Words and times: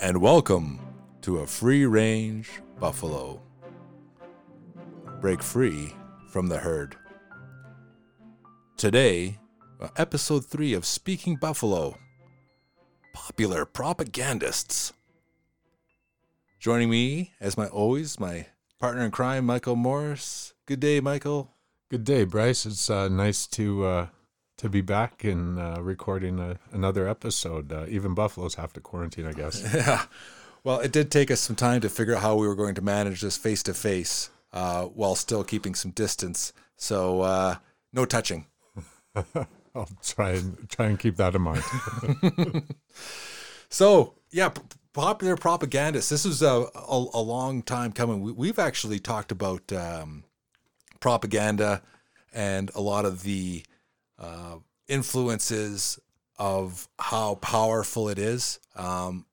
and 0.00 0.20
welcome 0.20 0.78
to 1.20 1.38
a 1.38 1.46
free 1.46 1.84
range 1.84 2.48
buffalo. 2.78 3.42
Break 5.20 5.42
free 5.42 5.92
from 6.28 6.46
the 6.46 6.58
herd. 6.58 6.96
Today, 8.76 9.38
uh, 9.80 9.88
episode 9.96 10.44
3 10.44 10.72
of 10.74 10.86
Speaking 10.86 11.34
Buffalo 11.34 11.98
Popular 13.12 13.64
Propagandists. 13.64 14.92
Joining 16.60 16.90
me, 16.90 17.32
as 17.40 17.56
my 17.56 17.66
always, 17.66 18.20
my 18.20 18.46
partner 18.78 19.04
in 19.04 19.10
crime, 19.10 19.46
Michael 19.46 19.74
Morris. 19.74 20.54
Good 20.66 20.78
day, 20.78 21.00
Michael. 21.00 21.50
Good 21.90 22.04
day, 22.04 22.22
Bryce. 22.22 22.66
It's 22.66 22.88
uh, 22.88 23.08
nice 23.08 23.48
to 23.48 23.84
uh, 23.84 24.06
to 24.58 24.68
be 24.68 24.80
back 24.80 25.24
and 25.24 25.58
uh, 25.58 25.78
recording 25.80 26.38
a, 26.38 26.58
another 26.72 27.08
episode. 27.08 27.72
Uh, 27.72 27.86
even 27.88 28.14
buffaloes 28.14 28.56
have 28.56 28.72
to 28.74 28.80
quarantine, 28.80 29.26
I 29.26 29.32
guess. 29.32 29.62
Yeah. 29.74 30.04
Well, 30.64 30.80
it 30.80 30.92
did 30.92 31.10
take 31.10 31.30
us 31.30 31.40
some 31.40 31.56
time 31.56 31.80
to 31.80 31.88
figure 31.88 32.16
out 32.16 32.22
how 32.22 32.34
we 32.34 32.46
were 32.46 32.56
going 32.56 32.74
to 32.74 32.82
manage 32.82 33.20
this 33.20 33.36
face 33.36 33.62
to 33.62 33.72
face 33.72 34.28
while 34.50 35.14
still 35.14 35.44
keeping 35.44 35.74
some 35.74 35.92
distance. 35.92 36.52
So, 36.76 37.22
uh, 37.22 37.56
no 37.92 38.04
touching. 38.04 38.46
I'll 39.74 39.88
try 40.02 40.32
and 40.32 40.68
try 40.68 40.86
and 40.86 40.98
keep 40.98 41.16
that 41.16 41.34
in 41.34 41.42
mind. 41.42 41.62
So, 43.68 44.14
yeah, 44.30 44.48
p- 44.50 44.62
popular 44.92 45.36
propagandists. 45.36 46.10
This 46.10 46.24
was 46.24 46.42
a, 46.42 46.66
a, 46.74 47.06
a 47.14 47.20
long 47.20 47.62
time 47.62 47.92
coming. 47.92 48.20
We, 48.22 48.32
we've 48.32 48.58
actually 48.58 48.98
talked 48.98 49.30
about 49.30 49.72
um, 49.72 50.24
propaganda 51.00 51.82
and 52.32 52.70
a 52.74 52.80
lot 52.80 53.04
of 53.04 53.22
the 53.22 53.64
uh, 54.18 54.56
influences 54.88 55.98
of 56.38 56.88
how 56.98 57.36
powerful 57.36 58.08
it 58.08 58.18
is, 58.18 58.60
um, 58.76 59.26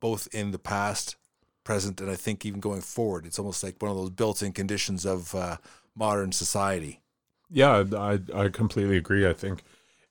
both 0.00 0.28
in 0.32 0.50
the 0.50 0.58
past, 0.58 1.16
present, 1.64 2.00
and 2.00 2.10
I 2.10 2.16
think 2.16 2.44
even 2.44 2.60
going 2.60 2.80
forward. 2.80 3.26
It's 3.26 3.38
almost 3.38 3.62
like 3.62 3.80
one 3.80 3.90
of 3.90 3.96
those 3.96 4.10
built-in 4.10 4.52
conditions 4.52 5.06
of 5.06 5.34
uh, 5.34 5.56
modern 5.94 6.32
society. 6.32 7.00
yeah, 7.50 7.84
I 7.96 8.20
I 8.34 8.48
completely 8.48 8.96
agree. 8.96 9.28
I 9.28 9.32
think 9.32 9.62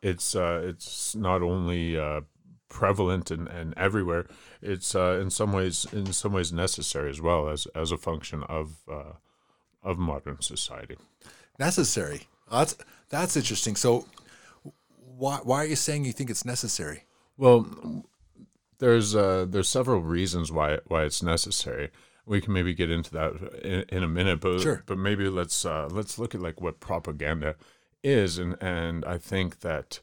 it's 0.02 0.36
uh, 0.36 0.62
it's 0.64 1.16
not 1.16 1.42
only 1.42 1.98
uh, 1.98 2.22
prevalent 2.70 3.32
and, 3.32 3.48
and 3.48 3.74
everywhere. 3.78 4.28
It's 4.62 4.96
uh, 4.96 5.20
in 5.22 5.30
some 5.30 5.52
ways 5.52 5.86
in 5.92 6.14
some 6.14 6.34
ways 6.34 6.52
necessary 6.54 7.10
as 7.10 7.22
well 7.22 7.50
as 7.50 7.68
as 7.76 7.92
a 7.92 7.98
function 7.98 8.44
of 8.44 8.78
uh, 8.92 9.14
of 9.84 9.98
modern 9.98 10.42
society. 10.42 10.98
Necessary. 11.58 12.28
That's 12.52 12.76
that's 13.10 13.36
interesting. 13.36 13.76
So, 13.76 14.06
why 15.20 15.38
why 15.44 15.58
are 15.64 15.66
you 15.68 15.76
saying 15.76 16.06
you 16.06 16.14
think 16.14 16.30
it's 16.30 16.46
necessary? 16.46 17.04
Well, 17.38 17.68
there's 18.80 19.16
uh, 19.16 19.46
there's 19.50 19.70
several 19.70 20.02
reasons 20.02 20.52
why 20.52 20.80
why 20.88 21.04
it's 21.04 21.22
necessary. 21.24 21.90
We 22.26 22.42
can 22.42 22.54
maybe 22.54 22.74
get 22.74 22.92
into 22.92 23.12
that 23.12 23.32
in, 23.64 23.98
in 23.98 24.04
a 24.04 24.08
minute, 24.08 24.40
but 24.40 24.62
Sure. 24.62 24.84
but 24.86 24.98
maybe 24.98 25.30
let's 25.30 25.66
uh, 25.66 25.88
let's 25.92 26.18
look 26.20 26.36
at 26.36 26.42
like 26.42 26.62
what 26.62 26.80
propaganda 26.80 27.56
is, 28.04 28.38
and 28.38 28.56
and 28.62 29.04
I 29.06 29.18
think 29.18 29.60
that 29.62 30.00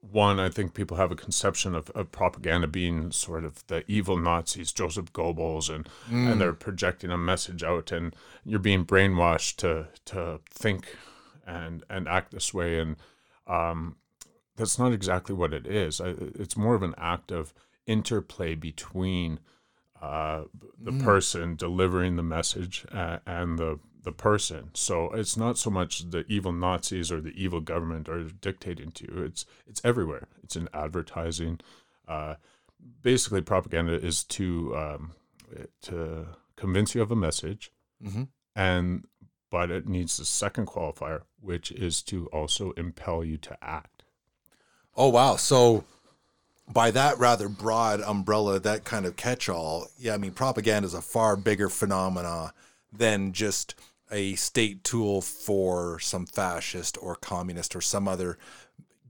one, 0.00 0.40
I 0.40 0.48
think 0.48 0.74
people 0.74 0.96
have 0.96 1.12
a 1.12 1.16
conception 1.16 1.76
of, 1.76 1.88
of 1.90 2.10
propaganda 2.10 2.66
being 2.66 3.12
sort 3.12 3.44
of 3.44 3.64
the 3.68 3.84
evil 3.86 4.16
Nazis, 4.16 4.72
Joseph 4.72 5.12
Goebbels, 5.12 5.72
and 5.72 5.88
and 6.10 6.40
they're 6.40 6.52
projecting 6.54 7.10
a 7.10 7.18
message 7.18 7.62
out, 7.62 7.92
and 7.92 8.16
you're 8.44 8.58
being 8.58 8.84
brainwashed 8.84 9.56
to 9.58 9.88
to 10.06 10.40
think 10.50 10.96
and 11.46 11.84
and 11.88 12.08
act 12.08 12.32
this 12.32 12.52
way, 12.52 12.78
and 12.80 12.96
um, 13.46 13.96
that's 14.56 14.78
not 14.78 14.92
exactly 14.92 15.34
what 15.34 15.52
it 15.54 15.66
is. 15.66 16.00
It's 16.04 16.56
more 16.56 16.74
of 16.74 16.82
an 16.82 16.94
act 16.98 17.30
of 17.32 17.52
interplay 17.86 18.54
between 18.54 19.40
uh, 20.00 20.44
the 20.78 20.92
person 20.92 21.54
delivering 21.56 22.16
the 22.16 22.22
message 22.22 22.84
uh, 22.92 23.18
and 23.26 23.58
the 23.58 23.78
the 24.04 24.12
person. 24.12 24.70
So 24.74 25.10
it's 25.12 25.36
not 25.36 25.56
so 25.58 25.70
much 25.70 26.10
the 26.10 26.24
evil 26.26 26.50
Nazis 26.52 27.12
or 27.12 27.20
the 27.20 27.32
evil 27.40 27.60
government 27.60 28.08
are 28.08 28.24
dictating 28.24 28.90
to 28.92 29.04
you. 29.04 29.22
It's 29.22 29.46
it's 29.66 29.80
everywhere. 29.84 30.26
It's 30.42 30.56
in 30.56 30.68
advertising. 30.74 31.60
Uh, 32.08 32.34
basically, 33.00 33.42
propaganda 33.42 33.94
is 33.94 34.24
to 34.24 34.76
um, 34.76 35.12
to 35.82 36.26
convince 36.56 36.94
you 36.96 37.02
of 37.02 37.12
a 37.12 37.16
message, 37.16 37.70
Mhm. 38.04 38.28
and 38.56 39.06
but 39.52 39.70
it 39.70 39.86
needs 39.86 40.16
the 40.16 40.24
second 40.24 40.66
qualifier, 40.66 41.20
which 41.38 41.70
is 41.70 42.00
to 42.02 42.26
also 42.28 42.72
impel 42.72 43.22
you 43.22 43.36
to 43.36 43.56
act. 43.62 44.02
Oh 44.96 45.10
wow! 45.10 45.36
So, 45.36 45.84
by 46.72 46.90
that 46.90 47.18
rather 47.18 47.50
broad 47.50 48.00
umbrella, 48.00 48.58
that 48.58 48.84
kind 48.84 49.04
of 49.04 49.16
catch-all, 49.16 49.88
yeah, 49.98 50.14
I 50.14 50.16
mean, 50.16 50.32
propaganda 50.32 50.86
is 50.86 50.94
a 50.94 51.02
far 51.02 51.36
bigger 51.36 51.68
phenomena 51.68 52.54
than 52.90 53.32
just 53.32 53.74
a 54.10 54.34
state 54.36 54.84
tool 54.84 55.20
for 55.20 55.98
some 55.98 56.24
fascist 56.24 56.96
or 57.00 57.14
communist 57.14 57.76
or 57.76 57.82
some 57.82 58.08
other 58.08 58.38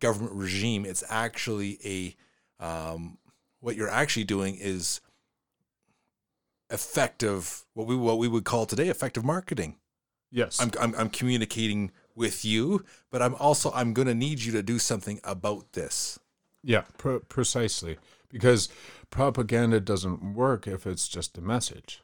government 0.01 0.35
regime. 0.35 0.85
It's 0.85 1.05
actually 1.09 1.79
a 1.85 2.65
um, 2.65 3.19
what 3.61 3.77
you're 3.77 3.89
actually 3.89 4.25
doing 4.25 4.57
is 4.57 5.01
effective 6.69 7.65
what 7.75 7.87
we 7.87 7.95
what 7.95 8.19
we 8.19 8.27
would 8.27 8.45
call 8.45 8.67
today 8.67 8.89
effective 8.89 9.25
marketing. 9.25 9.77
Yes. 10.33 10.61
I'm, 10.61 10.71
I'm, 10.81 10.95
I'm 10.97 11.11
communicating 11.11 11.93
with 12.15 12.45
you, 12.45 12.85
but 13.11 13.23
I'm 13.23 13.35
also 13.37 13.71
I'm 13.73 13.93
going 13.93 14.09
to 14.09 14.15
need 14.15 14.41
you 14.41 14.53
to 14.53 14.63
do 14.63 14.79
something 14.79 15.21
about 15.23 15.73
this. 15.75 16.19
Yeah, 16.63 16.83
pr- 16.99 17.19
precisely. 17.19 17.99
Because 18.31 18.71
propaganda 19.11 19.79
doesn't 19.79 20.35
work 20.35 20.67
if 20.67 20.87
it's 20.87 21.07
just 21.07 21.37
a 21.37 21.43
message. 21.43 22.03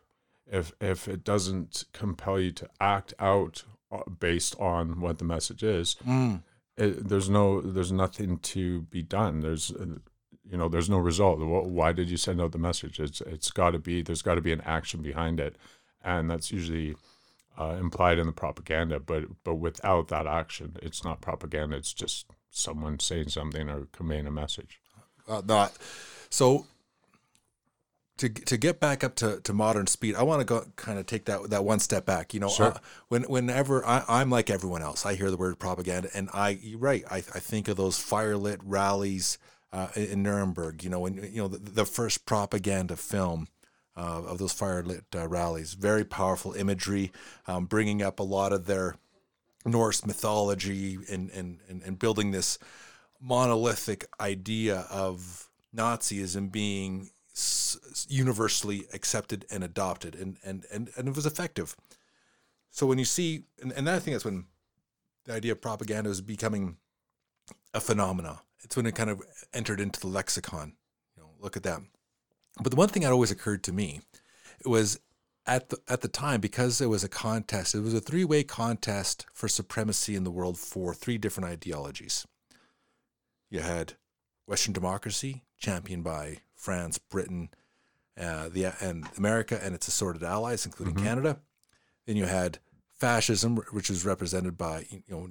If 0.50 0.72
if 0.80 1.08
it 1.08 1.24
doesn't 1.24 1.84
compel 1.92 2.38
you 2.40 2.52
to 2.52 2.68
act 2.80 3.14
out 3.18 3.64
uh, 3.90 4.02
based 4.08 4.54
on 4.58 5.00
what 5.00 5.18
the 5.18 5.24
message 5.24 5.62
is, 5.62 5.96
it, 6.76 7.08
there's 7.08 7.28
no 7.30 7.60
there's 7.60 7.92
nothing 7.92 8.38
to 8.38 8.82
be 8.82 9.02
done. 9.02 9.40
There's 9.40 9.70
uh, 9.70 9.86
you 10.50 10.56
know 10.56 10.68
there's 10.68 10.90
no 10.90 10.98
result. 10.98 11.38
Why 11.40 11.92
did 11.92 12.10
you 12.10 12.16
send 12.16 12.40
out 12.40 12.52
the 12.52 12.58
message? 12.58 13.00
It's 13.00 13.20
it's 13.22 13.50
got 13.50 13.70
to 13.70 13.78
be 13.78 14.02
there's 14.02 14.22
got 14.22 14.36
to 14.36 14.40
be 14.42 14.52
an 14.52 14.62
action 14.62 15.02
behind 15.02 15.40
it, 15.40 15.56
and 16.02 16.30
that's 16.30 16.50
usually 16.50 16.94
uh, 17.58 17.76
implied 17.78 18.18
in 18.18 18.26
the 18.26 18.32
propaganda. 18.32 19.00
But 19.00 19.24
but 19.44 19.56
without 19.56 20.08
that 20.08 20.26
action, 20.26 20.76
it's 20.82 21.04
not 21.04 21.20
propaganda. 21.20 21.76
It's 21.76 21.92
just 21.92 22.26
someone 22.50 22.98
saying 22.98 23.28
something 23.28 23.68
or 23.68 23.86
conveying 23.92 24.26
a 24.26 24.30
message. 24.30 24.80
Uh, 25.28 25.42
not 25.44 25.72
so. 26.30 26.66
To, 28.18 28.28
to 28.28 28.56
get 28.56 28.80
back 28.80 29.04
up 29.04 29.14
to, 29.16 29.40
to 29.42 29.52
modern 29.52 29.86
speed, 29.86 30.16
I 30.16 30.24
want 30.24 30.40
to 30.40 30.44
go 30.44 30.64
kind 30.74 30.98
of 30.98 31.06
take 31.06 31.26
that 31.26 31.50
that 31.50 31.64
one 31.64 31.78
step 31.78 32.04
back. 32.04 32.34
You 32.34 32.40
know, 32.40 32.48
Sure. 32.48 32.72
uh, 32.72 32.78
when 33.06 33.22
whenever 33.22 33.86
I, 33.86 34.04
I'm 34.08 34.28
like 34.28 34.50
everyone 34.50 34.82
else, 34.82 35.06
I 35.06 35.14
hear 35.14 35.30
the 35.30 35.36
word 35.36 35.60
propaganda, 35.60 36.08
and 36.12 36.28
I 36.34 36.58
you're 36.60 36.80
right. 36.80 37.04
I, 37.08 37.18
I 37.18 37.20
think 37.38 37.68
of 37.68 37.76
those 37.76 37.96
firelit 37.96 38.58
rallies 38.64 39.38
uh, 39.72 39.88
in 39.94 40.06
in 40.06 40.22
Nuremberg. 40.24 40.82
You 40.82 40.90
know, 40.90 40.98
when 40.98 41.14
you 41.32 41.36
know 41.42 41.46
the, 41.46 41.58
the 41.58 41.84
first 41.84 42.26
propaganda 42.26 42.96
film 42.96 43.46
uh, 43.98 44.22
of 44.22 44.38
those 44.38 44.54
firelit 44.54 45.02
uh, 45.14 45.26
rallies, 45.26 45.74
very 45.74 46.04
powerful 46.04 46.52
imagery, 46.52 47.10
um, 47.48 47.66
bringing 47.66 48.00
up 48.00 48.20
a 48.20 48.22
lot 48.22 48.52
of 48.52 48.66
their 48.66 48.96
Norse 49.66 50.06
mythology 50.06 50.96
and, 51.10 51.30
and, 51.30 51.58
and, 51.68 51.82
and 51.82 51.98
building 51.98 52.30
this 52.30 52.58
monolithic 53.20 54.06
idea 54.20 54.86
of 54.90 55.48
Nazism 55.74 56.50
being 56.50 57.10
universally 58.08 58.86
accepted 58.92 59.44
and 59.50 59.64
adopted, 59.64 60.14
and, 60.14 60.36
and, 60.44 60.64
and, 60.72 60.90
and 60.96 61.08
it 61.08 61.16
was 61.16 61.26
effective. 61.26 61.76
So 62.70 62.86
when 62.86 62.98
you 62.98 63.04
see, 63.04 63.42
and, 63.60 63.72
and 63.72 63.90
I 63.90 63.98
think 63.98 64.14
that's 64.14 64.24
when 64.24 64.46
the 65.24 65.34
idea 65.34 65.52
of 65.52 65.60
propaganda 65.60 66.10
is 66.10 66.20
becoming 66.20 66.76
a 67.74 67.80
phenomena. 67.80 68.42
It's 68.62 68.76
when 68.76 68.86
it 68.86 68.94
kind 68.94 69.10
of 69.10 69.22
entered 69.52 69.80
into 69.80 70.00
the 70.00 70.06
lexicon. 70.06 70.74
You 71.16 71.22
know, 71.22 71.30
look 71.40 71.56
at 71.56 71.64
that. 71.64 71.80
But 72.60 72.70
the 72.70 72.76
one 72.76 72.88
thing 72.88 73.02
that 73.02 73.12
always 73.12 73.30
occurred 73.30 73.62
to 73.64 73.72
me, 73.72 74.00
was 74.64 74.98
at 75.46 75.70
the 75.70 75.78
at 75.88 76.02
the 76.02 76.08
time 76.08 76.40
because 76.40 76.80
it 76.80 76.86
was 76.86 77.02
a 77.02 77.08
contest. 77.08 77.74
It 77.74 77.80
was 77.80 77.94
a 77.94 78.00
three 78.00 78.24
way 78.24 78.44
contest 78.44 79.26
for 79.32 79.48
supremacy 79.48 80.14
in 80.14 80.24
the 80.24 80.30
world 80.30 80.58
for 80.58 80.94
three 80.94 81.18
different 81.18 81.48
ideologies. 81.48 82.26
You 83.50 83.60
had 83.60 83.94
Western 84.46 84.74
democracy, 84.74 85.44
championed 85.58 86.04
by 86.04 86.38
France, 86.54 86.98
Britain, 86.98 87.48
uh, 88.20 88.50
the 88.50 88.74
and 88.80 89.08
America 89.16 89.58
and 89.62 89.74
its 89.74 89.88
assorted 89.88 90.22
allies, 90.22 90.66
including 90.66 90.96
Canada. 90.96 91.38
Then 92.06 92.16
you 92.16 92.26
had 92.26 92.58
fascism, 92.94 93.56
which 93.72 93.88
was 93.88 94.04
represented 94.04 94.58
by 94.58 94.86
you 94.90 95.02
know 95.08 95.28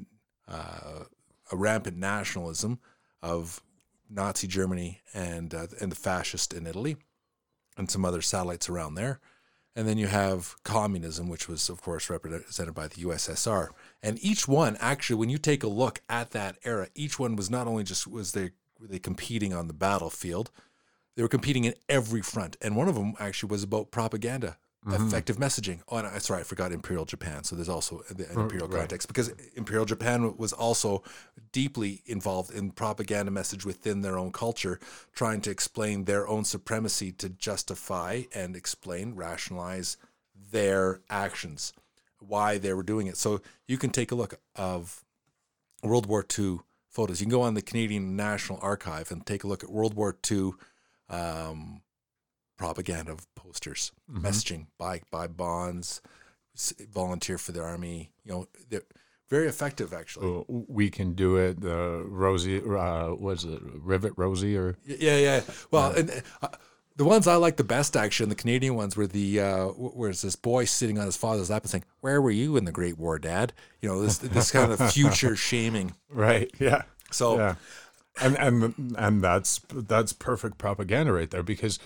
uh, 0.48 1.04
a 1.52 1.56
rampant 1.56 1.98
nationalism 1.98 2.80
of 3.22 3.62
Nazi 4.10 4.48
Germany 4.48 5.02
and 5.14 5.54
uh, 5.54 5.68
and 5.80 5.92
the 5.92 5.96
fascist 5.96 6.54
in 6.54 6.66
Italy, 6.66 6.98
and 7.78 7.90
some 7.90 8.04
other 8.04 8.22
satellites 8.22 8.68
around 8.68 8.96
there. 8.96 9.20
And 9.76 9.88
then 9.88 10.00
you 10.00 10.08
have 10.08 10.56
communism, 10.64 11.30
which 11.30 11.48
was, 11.48 11.70
of 11.70 11.82
course, 11.82 12.10
represented 12.10 12.74
by 12.74 12.88
the 12.88 13.04
USSR. 13.04 13.70
And 14.02 14.18
each 14.24 14.48
one, 14.48 14.76
actually, 14.80 15.18
when 15.18 15.30
you 15.30 15.38
take 15.38 15.64
a 15.64 15.68
look 15.68 16.02
at 16.10 16.32
that 16.32 16.58
era, 16.64 16.88
each 16.96 17.20
one 17.20 17.36
was 17.36 17.52
not 17.52 17.68
only 17.68 17.84
just 17.84 18.08
was 18.08 18.32
they 18.32 18.52
were 18.80 18.88
they 18.88 19.00
competing 19.00 19.54
on 19.54 19.68
the 19.68 19.74
battlefield, 19.74 20.50
they 21.16 21.22
were 21.22 21.28
competing 21.28 21.66
in 21.66 21.76
every 21.90 22.22
front, 22.22 22.58
and 22.62 22.76
one 22.76 22.88
of 22.88 22.96
them 22.96 23.14
actually 23.20 23.50
was 23.50 23.64
about 23.64 23.92
propaganda, 23.92 24.58
effective 24.94 25.38
messaging. 25.38 25.80
Oh, 25.90 25.98
and 25.98 26.08
I, 26.08 26.18
sorry, 26.20 26.42
I 26.42 26.44
forgot 26.44 26.72
Imperial 26.72 27.06
Japan. 27.06 27.44
So 27.44 27.56
there's 27.56 27.70
also 27.70 28.04
the, 28.10 28.30
an 28.32 28.40
imperial 28.40 28.68
right. 28.68 28.80
context 28.80 29.08
because 29.08 29.30
Imperial 29.56 29.86
Japan 29.86 30.36
was 30.38 30.54
also 30.54 31.04
deeply 31.52 32.02
involved 32.06 32.52
in 32.52 32.72
propaganda 32.72 33.32
message 33.32 33.66
within 33.66 34.02
their 34.02 34.18
own 34.18 34.32
culture, 34.32 34.80
trying 35.14 35.42
to 35.42 35.52
explain 35.52 36.06
their 36.06 36.28
own 36.28 36.44
supremacy 36.44 37.12
to 37.14 37.30
justify 37.30 38.24
and 38.34 38.56
explain, 38.56 39.16
rationalize 39.16 39.98
their 40.52 41.02
actions, 41.10 41.74
why 42.20 42.58
they 42.58 42.74
were 42.74 42.84
doing 42.84 43.08
it. 43.08 43.18
So 43.18 43.42
you 43.68 43.78
can 43.78 43.90
take 43.90 44.12
a 44.12 44.16
look 44.16 44.40
of 44.56 45.04
World 45.84 46.06
War 46.06 46.26
II 46.38 46.60
photos. 46.90 47.20
You 47.20 47.26
can 47.26 47.32
go 47.32 47.42
on 47.42 47.54
the 47.54 47.62
Canadian 47.62 48.16
National 48.16 48.60
Archive 48.62 49.12
and 49.12 49.26
take 49.26 49.44
a 49.44 49.48
look 49.48 49.64
at 49.64 49.70
World 49.70 49.94
War 49.94 50.18
II 50.30 50.52
um, 51.10 51.82
propaganda 52.58 53.16
posters, 53.36 53.92
messaging, 54.12 54.68
buy 54.78 55.02
buy 55.12 55.28
bonds, 55.28 56.02
volunteer 56.92 57.38
for 57.38 57.52
the 57.52 57.62
army. 57.62 58.12
You 58.26 58.32
know, 58.32 58.48
they're 58.70 58.82
very 59.30 59.48
effective 59.48 59.94
actually. 59.94 60.40
Uh, 60.40 60.44
we 60.48 60.90
can 60.90 61.14
do 61.14 61.38
it. 61.38 61.62
The 61.62 62.04
Rosie, 62.08 62.60
uh, 62.60 63.14
was 63.14 63.46
it 63.46 63.62
Rivet 63.64 64.14
Rosie 64.18 64.58
or 64.58 64.78
Yeah, 64.86 65.18
yeah. 65.18 65.42
Well, 65.72 65.92
and 65.92 66.24
uh, 66.42 66.50
the 66.96 67.06
ones 67.06 67.28
I 67.28 67.36
like 67.36 67.58
the 67.58 67.64
best 67.64 67.96
actually, 67.96 68.30
the 68.30 68.36
Canadian 68.36 68.76
ones, 68.76 68.98
were 68.98 69.08
the 69.08 69.40
uh, 69.40 69.66
wh- 69.68 69.96
where's 69.96 70.22
this 70.22 70.36
boy 70.36 70.66
sitting 70.66 70.98
on 70.98 71.06
his 71.06 71.18
father's 71.18 71.50
lap 71.50 71.64
and 71.64 71.70
saying, 71.70 71.86
"Where 72.02 72.22
were 72.22 72.32
you 72.32 72.58
in 72.58 72.66
the 72.66 72.72
Great 72.72 72.98
War, 72.98 73.20
Dad?" 73.20 73.54
You 73.82 73.90
know, 73.90 74.02
this 74.02 74.18
this 74.18 74.52
kind 74.52 74.72
of 74.72 74.92
future 74.94 75.36
shaming. 75.36 75.94
right? 76.10 76.50
Yeah. 76.60 76.84
So 77.12 77.38
yeah 77.38 77.56
and 78.22 78.36
and 78.38 78.96
and 78.98 79.24
that's 79.24 79.62
that's 79.72 80.14
perfect 80.14 80.58
propaganda 80.58 81.14
right 81.14 81.30
there 81.30 81.44
because 81.44 81.80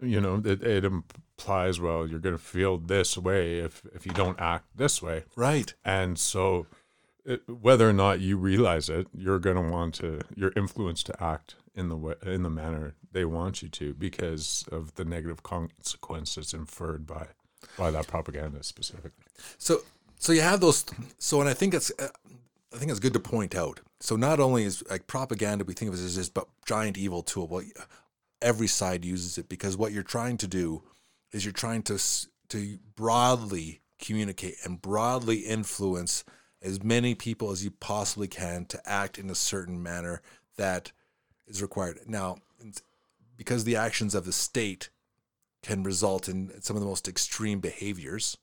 you 0.00 0.20
know 0.20 0.42
it, 0.44 0.62
it 0.62 0.84
implies 0.84 1.80
well 1.80 2.06
you're 2.06 2.20
going 2.20 2.34
to 2.34 2.42
feel 2.42 2.78
this 2.78 3.16
way 3.16 3.58
if 3.60 3.82
if 3.94 4.06
you 4.06 4.12
don't 4.12 4.38
act 4.40 4.66
this 4.76 5.02
way 5.02 5.24
right, 5.36 5.74
and 5.84 6.18
so 6.18 6.66
it, 7.24 7.42
whether 7.48 7.88
or 7.88 7.92
not 7.92 8.20
you 8.20 8.36
realize 8.36 8.88
it 8.88 9.06
you're 9.14 9.38
going 9.38 9.56
to 9.56 9.70
want 9.70 9.94
to 9.94 10.20
you're 10.34 10.52
influenced 10.56 11.06
to 11.06 11.22
act 11.22 11.56
in 11.74 11.88
the 11.88 11.96
way 11.96 12.14
in 12.24 12.42
the 12.42 12.50
manner 12.50 12.94
they 13.12 13.24
want 13.24 13.62
you 13.62 13.68
to 13.68 13.94
because 13.94 14.64
of 14.70 14.94
the 14.94 15.04
negative 15.04 15.42
consequences 15.42 16.52
inferred 16.52 17.06
by 17.06 17.26
by 17.76 17.90
that 17.90 18.06
propaganda 18.06 18.62
specifically 18.62 19.24
So 19.58 19.82
so 20.18 20.32
you 20.32 20.40
have 20.40 20.60
those. 20.60 20.84
So 21.18 21.40
and 21.40 21.48
I 21.48 21.54
think 21.54 21.74
it's 21.74 21.92
uh, 21.98 22.08
I 22.74 22.78
think 22.78 22.90
it's 22.90 23.00
good 23.00 23.12
to 23.12 23.20
point 23.20 23.54
out. 23.54 23.80
So 24.00 24.16
not 24.16 24.40
only 24.40 24.64
is 24.64 24.82
like 24.90 25.06
propaganda 25.06 25.64
we 25.64 25.74
think 25.74 25.90
of 25.90 25.98
it 25.98 26.02
as 26.02 26.16
this 26.16 26.28
but 26.28 26.48
giant 26.66 26.98
evil 26.98 27.22
tool. 27.22 27.46
Well, 27.46 27.62
every 28.42 28.68
side 28.68 29.04
uses 29.04 29.38
it 29.38 29.48
because 29.48 29.76
what 29.76 29.92
you're 29.92 30.02
trying 30.02 30.36
to 30.38 30.46
do 30.46 30.82
is 31.32 31.44
you're 31.44 31.52
trying 31.52 31.82
to 31.82 32.00
to 32.48 32.78
broadly 32.94 33.80
communicate 33.98 34.56
and 34.64 34.80
broadly 34.80 35.38
influence 35.38 36.24
as 36.62 36.82
many 36.82 37.14
people 37.14 37.50
as 37.50 37.64
you 37.64 37.70
possibly 37.70 38.28
can 38.28 38.64
to 38.66 38.80
act 38.88 39.18
in 39.18 39.30
a 39.30 39.34
certain 39.34 39.82
manner 39.82 40.22
that 40.56 40.92
is 41.46 41.62
required. 41.62 42.00
Now, 42.06 42.36
because 43.36 43.64
the 43.64 43.76
actions 43.76 44.14
of 44.14 44.24
the 44.24 44.32
state 44.32 44.90
can 45.62 45.82
result 45.82 46.28
in 46.28 46.60
some 46.62 46.76
of 46.76 46.80
the 46.80 46.88
most 46.88 47.08
extreme 47.08 47.60
behaviors 47.60 48.36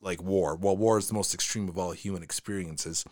like 0.00 0.22
war. 0.22 0.56
Well, 0.56 0.76
war 0.76 0.98
is 0.98 1.08
the 1.08 1.14
most 1.14 1.34
extreme 1.34 1.68
of 1.68 1.78
all 1.78 1.92
human 1.92 2.22
experiences. 2.22 3.04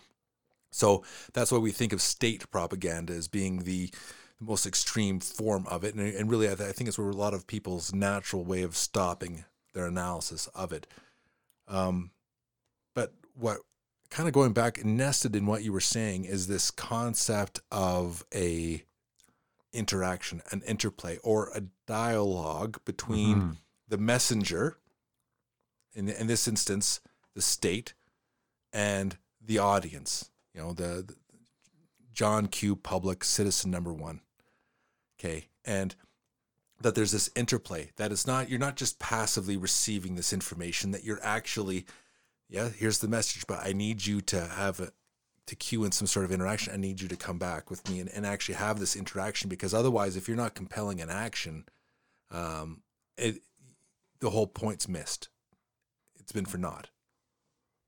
So 0.70 1.04
that's 1.32 1.50
why 1.50 1.58
we 1.58 1.72
think 1.72 1.92
of 1.92 2.00
state 2.00 2.50
propaganda 2.50 3.14
as 3.14 3.28
being 3.28 3.60
the, 3.60 3.90
the 4.38 4.44
most 4.46 4.66
extreme 4.66 5.20
form 5.20 5.66
of 5.66 5.84
it. 5.84 5.94
And, 5.94 6.14
and 6.14 6.30
really, 6.30 6.46
I, 6.50 6.54
th- 6.54 6.68
I 6.68 6.72
think 6.72 6.88
it's 6.88 6.98
where 6.98 7.08
a 7.10 7.12
lot 7.12 7.34
of 7.34 7.46
people's 7.46 7.92
natural 7.92 8.44
way 8.44 8.62
of 8.62 8.76
stopping 8.76 9.44
their 9.74 9.86
analysis 9.86 10.46
of 10.54 10.72
it. 10.72 10.86
Um, 11.66 12.10
but 12.94 13.12
what 13.34 13.58
kind 14.10 14.26
of 14.28 14.32
going 14.32 14.52
back 14.52 14.84
nested 14.84 15.36
in 15.36 15.44
what 15.46 15.62
you 15.62 15.72
were 15.72 15.80
saying 15.80 16.24
is 16.24 16.46
this 16.46 16.70
concept 16.70 17.60
of 17.70 18.24
a 18.34 18.82
interaction, 19.72 20.40
an 20.50 20.62
interplay, 20.62 21.18
or 21.22 21.50
a 21.54 21.62
dialogue 21.86 22.80
between 22.84 23.36
Mhm. 23.36 23.56
the 23.86 23.98
messenger, 23.98 24.78
in 25.94 26.08
in 26.08 26.26
this 26.26 26.48
instance, 26.48 27.00
the 27.34 27.42
state, 27.42 27.92
and 28.72 29.18
the 29.40 29.58
audience. 29.58 30.30
You 30.54 30.60
know, 30.62 30.72
the, 30.72 31.04
the 31.06 31.16
John 32.12 32.46
Q. 32.46 32.76
Public 32.76 33.22
Citizen 33.24 33.70
Number 33.70 33.92
One. 33.92 34.22
Okay, 35.18 35.48
and 35.64 35.94
that 36.80 36.94
there's 36.94 37.12
this 37.12 37.30
interplay 37.34 37.90
that 37.96 38.12
it's 38.12 38.26
not 38.26 38.48
you're 38.48 38.58
not 38.58 38.76
just 38.76 38.98
passively 38.98 39.56
receiving 39.56 40.14
this 40.14 40.32
information 40.32 40.92
that 40.92 41.04
you're 41.04 41.18
actually 41.22 41.84
yeah 42.48 42.68
here's 42.68 43.00
the 43.00 43.08
message 43.08 43.44
but 43.48 43.58
i 43.66 43.72
need 43.72 44.06
you 44.06 44.20
to 44.20 44.40
have 44.40 44.78
a 44.78 44.92
to 45.46 45.56
cue 45.56 45.82
in 45.82 45.90
some 45.90 46.06
sort 46.06 46.24
of 46.24 46.30
interaction 46.30 46.72
i 46.72 46.76
need 46.76 47.00
you 47.00 47.08
to 47.08 47.16
come 47.16 47.36
back 47.36 47.68
with 47.68 47.88
me 47.90 47.98
and, 47.98 48.08
and 48.10 48.24
actually 48.24 48.54
have 48.54 48.78
this 48.78 48.94
interaction 48.94 49.48
because 49.48 49.74
otherwise 49.74 50.16
if 50.16 50.28
you're 50.28 50.36
not 50.36 50.54
compelling 50.54 51.00
an 51.00 51.10
action 51.10 51.64
um 52.30 52.80
it 53.16 53.42
the 54.20 54.30
whole 54.30 54.46
point's 54.46 54.88
missed 54.88 55.28
it's 56.20 56.30
been 56.32 56.46
for 56.46 56.58
naught 56.58 56.90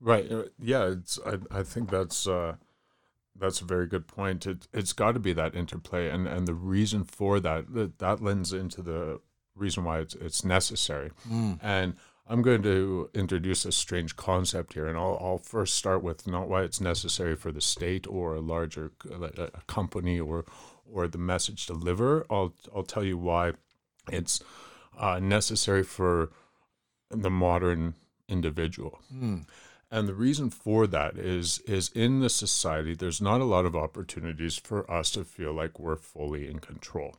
Right. 0.00 0.31
uh, 0.33 0.44
Yeah. 0.59 0.93
It's. 0.93 1.19
I. 1.26 1.59
I 1.59 1.62
think 1.62 1.91
that's. 1.91 2.26
Uh, 2.26 2.55
that's 3.41 3.61
a 3.61 3.65
very 3.65 3.87
good 3.87 4.07
point. 4.07 4.47
It. 4.47 4.69
It's 4.73 4.93
got 4.93 5.13
to 5.13 5.21
be 5.21 5.33
that 5.33 5.55
interplay, 5.55 6.09
and 6.11 6.29
and 6.29 6.47
the 6.47 6.55
reason 6.55 7.05
for 7.05 7.41
that 7.41 7.73
that, 7.75 7.99
that 7.99 8.23
lends 8.23 8.53
into 8.53 8.83
the 8.83 9.21
reason 9.57 9.85
why 9.85 10.01
it's 10.01 10.15
it's 10.15 10.45
necessary. 10.45 11.11
And 11.61 11.95
I'm 12.29 12.43
going 12.43 12.63
to 12.63 13.11
introduce 13.15 13.65
a 13.65 13.73
strange 13.73 14.15
concept 14.17 14.75
here, 14.75 14.87
and 14.87 14.97
I'll 14.97 15.19
I'll 15.21 15.39
first 15.39 15.75
start 15.75 16.03
with 16.03 16.27
not 16.27 16.49
why 16.49 16.63
it's 16.63 16.81
necessary 16.81 17.35
for 17.35 17.51
the 17.51 17.61
state 17.61 18.07
or 18.07 18.35
a 18.35 18.41
larger 18.41 18.93
a 19.11 19.51
a 19.55 19.63
company 19.67 20.21
or 20.21 20.45
or 20.93 21.09
the 21.09 21.19
message 21.19 21.67
deliverer. 21.67 22.27
I'll 22.31 22.55
I'll 22.75 22.85
tell 22.85 23.05
you 23.05 23.19
why 23.19 23.53
it's 24.13 24.43
uh, 24.99 25.19
necessary 25.19 25.83
for 25.83 26.31
the 27.11 27.31
modern 27.31 27.95
individual. 28.29 29.01
And 29.91 30.07
the 30.07 30.15
reason 30.15 30.51
for 30.51 30.87
that 30.87 31.19
is 31.19 31.59
is 31.61 31.91
in 31.95 32.21
the 32.21 32.31
society, 32.31 32.95
there's 32.95 33.21
not 33.21 33.41
a 33.41 33.45
lot 33.45 33.67
of 33.67 33.75
opportunities 33.75 34.57
for 34.57 34.89
us 34.91 35.11
to 35.13 35.25
feel 35.25 35.53
like 35.53 35.81
we're 35.81 35.97
fully 35.97 36.49
in 36.49 36.61
control. 36.61 37.17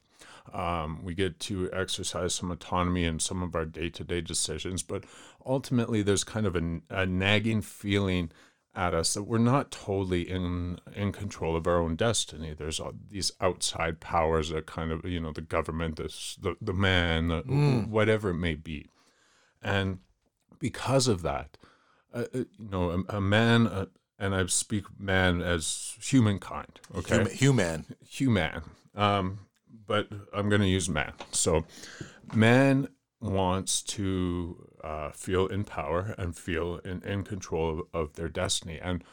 Um, 0.53 1.03
we 1.03 1.13
get 1.13 1.39
to 1.41 1.69
exercise 1.72 2.34
some 2.34 2.50
autonomy 2.50 3.03
in 3.03 3.19
some 3.19 3.43
of 3.43 3.55
our 3.55 3.65
day 3.65 3.89
to 3.89 4.03
day 4.03 4.22
decisions, 4.22 4.84
but 4.84 5.03
ultimately, 5.45 6.01
there's 6.01 6.24
kind 6.24 6.45
of 6.45 6.55
a, 6.55 6.81
a 6.89 7.05
nagging 7.05 7.62
feeling 7.62 8.31
at 8.74 8.93
us 8.93 9.13
that 9.13 9.24
we're 9.24 9.38
not 9.38 9.72
totally 9.72 10.29
in 10.29 10.79
in 10.95 11.12
control 11.12 11.57
of 11.57 11.67
our 11.67 11.77
own 11.77 11.95
destiny. 11.95 12.53
There's 12.57 12.79
all 12.79 12.93
these 13.10 13.31
outside 13.41 14.00
powers 14.00 14.50
that 14.50 14.65
kind 14.65 14.91
of 14.91 15.05
you 15.05 15.19
know 15.19 15.34
the 15.34 15.41
government, 15.41 15.98
this, 15.98 16.38
the 16.41 16.55
the 16.62 16.74
man, 16.74 17.27
the, 17.27 17.41
whatever 17.89 18.29
it 18.29 18.36
may 18.36 18.55
be, 18.55 18.89
and 19.62 20.00
because 20.60 21.07
of 21.07 21.22
that, 21.24 21.57
uh, 22.13 22.25
uh, 22.34 22.38
you 22.38 22.70
know, 22.70 22.91
a, 23.10 23.18
a 23.18 23.22
man, 23.22 23.68
uh, 23.68 23.86
and 24.20 24.36
I 24.36 24.46
speak 24.48 24.86
man 25.00 25.41
as 25.41 25.96
humankind, 26.01 26.80
okay, 26.96 27.18
Hum- 27.18 27.27
human 27.27 27.86
human. 28.08 28.62
Um, 28.96 29.39
but 29.88 30.08
I'm 30.34 30.50
going 30.50 30.62
to 30.62 30.68
use 30.68 30.89
man. 30.89 31.13
So, 31.32 31.65
man 32.34 32.88
wants 33.20 33.82
to 33.84 34.68
uh, 34.84 35.12
feel 35.12 35.48
in 35.48 35.63
power 35.63 36.15
and 36.18 36.36
feel 36.36 36.77
in, 36.84 37.01
in 37.03 37.24
control 37.24 37.80
of, 37.94 38.01
of 38.01 38.13
their 38.13 38.30
destiny. 38.30 38.80
And 38.82 39.03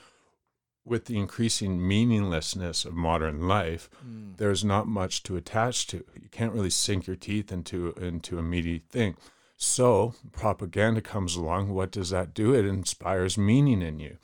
with 0.84 1.04
the 1.04 1.18
increasing 1.18 1.86
meaninglessness 1.86 2.84
of 2.84 2.94
modern 2.94 3.46
life, 3.46 3.90
there's 4.38 4.64
not 4.64 4.86
much 4.86 5.22
to 5.24 5.36
attach 5.36 5.86
to. 5.88 5.98
You 6.20 6.28
can't 6.30 6.52
really 6.54 6.70
sink 6.70 7.06
your 7.06 7.16
teeth 7.16 7.52
into 7.52 7.92
into 7.92 8.38
a 8.38 8.42
meaty 8.42 8.78
thing. 8.78 9.16
So 9.60 10.14
propaganda 10.30 11.00
comes 11.00 11.34
along. 11.34 11.70
What 11.70 11.90
does 11.90 12.10
that 12.10 12.32
do? 12.32 12.54
It 12.54 12.64
inspires 12.64 13.36
meaning 13.36 13.82
in 13.82 13.98
you. 13.98 14.18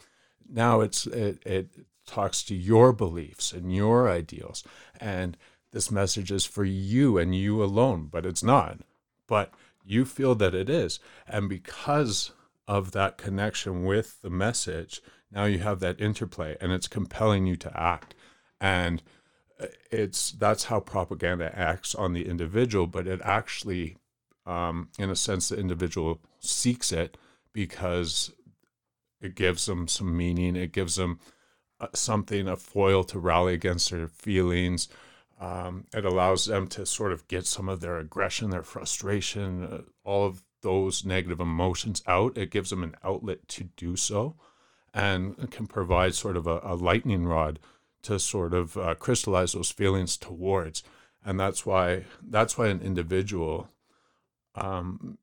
Now 0.49 0.81
it's 0.81 1.09
it, 1.09 1.43
it 1.45 1.71
talks 2.07 2.45
to 2.45 2.55
your 2.55 2.93
beliefs 2.93 3.53
and 3.53 3.75
your 3.75 4.09
ideals, 4.09 4.63
and 5.01 5.37
this 5.73 5.91
message 5.91 6.31
is 6.31 6.45
for 6.45 6.65
you 6.65 7.19
and 7.19 7.35
you 7.35 7.65
alone. 7.65 8.09
But 8.13 8.25
it's 8.25 8.45
not. 8.45 8.79
But 9.27 9.53
you 9.85 10.05
feel 10.05 10.37
that 10.37 10.55
it 10.55 10.71
is, 10.71 11.01
and 11.27 11.49
because 11.49 12.31
of 12.69 12.93
that 12.93 13.19
connection 13.19 13.85
with 13.85 14.23
the 14.23 14.31
message, 14.31 15.03
now 15.33 15.47
you 15.47 15.59
have 15.59 15.81
that 15.81 16.01
interplay, 16.01 16.57
and 16.61 16.71
it's 16.71 16.87
compelling 16.87 17.45
you 17.45 17.57
to 17.57 17.77
act. 17.77 18.15
And 18.61 19.03
uh, 19.61 19.67
it's 19.91 20.31
that's 20.31 20.65
how 20.65 20.79
propaganda 20.79 21.51
acts 21.59 21.93
on 21.93 22.13
the 22.13 22.29
individual, 22.29 22.87
but 22.87 23.09
it 23.09 23.21
actually 23.25 23.97
um, 24.47 24.89
in 24.99 25.11
a 25.11 25.17
sense, 25.17 25.49
the 25.49 25.59
individual 25.59 26.21
seeks 26.41 26.93
it 26.93 27.17
because 27.53 28.33
it 29.21 29.35
gives 29.35 29.67
them 29.67 29.89
some 29.89 30.17
meaning. 30.17 30.57
It 30.57 30.73
gives 30.73 30.97
them 30.97 31.19
uh, 31.81 31.89
something, 31.95 32.47
a 32.49 32.57
foil 32.57 33.05
to 33.05 33.19
rally 33.19 33.55
against 33.55 33.91
their 33.91 34.09
feelings. 34.09 34.89
Um, 35.41 35.87
it 35.95 36.05
allows 36.05 36.45
them 36.47 36.67
to 36.69 36.87
sort 36.87 37.13
of 37.13 37.27
get 37.29 37.47
some 37.47 37.69
of 37.69 37.81
their 37.81 37.99
aggression, 37.99 38.51
their 38.51 38.63
frustration, 38.63 39.65
uh, 39.65 39.83
all 40.05 40.27
of 40.27 40.43
those 40.63 41.05
negative 41.05 41.41
emotions 41.41 42.03
out. 42.07 42.37
It 42.37 42.51
gives 42.51 42.71
them 42.71 42.83
an 42.83 42.97
outlet 43.03 43.49
to 43.49 43.65
do 43.77 43.97
so 43.97 44.37
and 44.93 45.51
can 45.51 45.67
provide 45.67 46.15
sort 46.15 46.37
of 46.37 46.47
a, 46.47 46.61
a 46.63 46.75
lightning 46.77 47.27
rod 47.27 47.59
to 48.03 48.19
sort 48.19 48.55
of 48.55 48.77
uh, 48.77 48.95
crystallize 48.95 49.53
those 49.53 49.73
feelings 49.73 50.17
towards. 50.17 50.83
And 51.25 51.41
that's 51.41 51.67
why 51.67 52.05
that's 52.23 52.57
why 52.57 52.69
an 52.69 52.81
individual 52.81 53.69
um, 54.55 55.19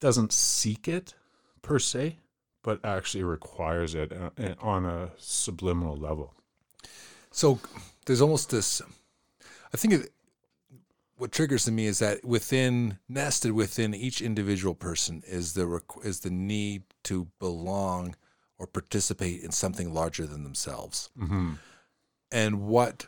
doesn't 0.00 0.32
seek 0.32 0.88
it 0.88 1.14
per 1.62 1.78
se, 1.78 2.18
but 2.62 2.84
actually 2.84 3.24
requires 3.24 3.94
it 3.94 4.12
uh, 4.12 4.54
on 4.60 4.84
a 4.84 5.10
subliminal 5.16 5.96
level. 5.96 6.34
So 7.30 7.60
there's 8.06 8.20
almost 8.20 8.50
this. 8.50 8.82
I 9.72 9.76
think 9.76 9.94
it, 9.94 10.12
what 11.16 11.32
triggers 11.32 11.66
in 11.66 11.74
me 11.74 11.86
is 11.86 11.98
that 11.98 12.24
within 12.24 12.98
nested 13.08 13.52
within 13.52 13.94
each 13.94 14.20
individual 14.20 14.74
person 14.74 15.22
is 15.26 15.54
the 15.54 15.80
is 16.04 16.20
the 16.20 16.30
need 16.30 16.82
to 17.04 17.28
belong 17.38 18.14
or 18.58 18.66
participate 18.66 19.42
in 19.42 19.52
something 19.52 19.92
larger 19.92 20.26
than 20.26 20.44
themselves. 20.44 21.10
Mm-hmm. 21.18 21.54
And 22.32 22.62
what 22.62 23.06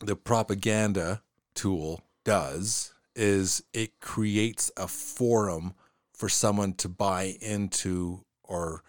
the 0.00 0.16
propaganda 0.16 1.22
tool 1.54 2.02
does 2.24 2.93
is 3.14 3.62
it 3.72 4.00
creates 4.00 4.70
a 4.76 4.88
forum 4.88 5.74
for 6.12 6.28
someone 6.28 6.72
to 6.74 6.88
buy 6.88 7.36
into 7.40 8.24
or 8.42 8.82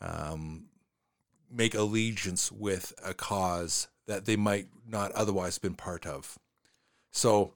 um, 0.00 0.66
make 1.50 1.74
allegiance 1.74 2.52
with 2.52 2.92
a 3.04 3.14
cause 3.14 3.88
that 4.06 4.24
they 4.24 4.36
might 4.36 4.68
not 4.86 5.12
otherwise 5.12 5.58
been 5.58 5.74
part 5.74 6.06
of. 6.06 6.38
So, 7.10 7.54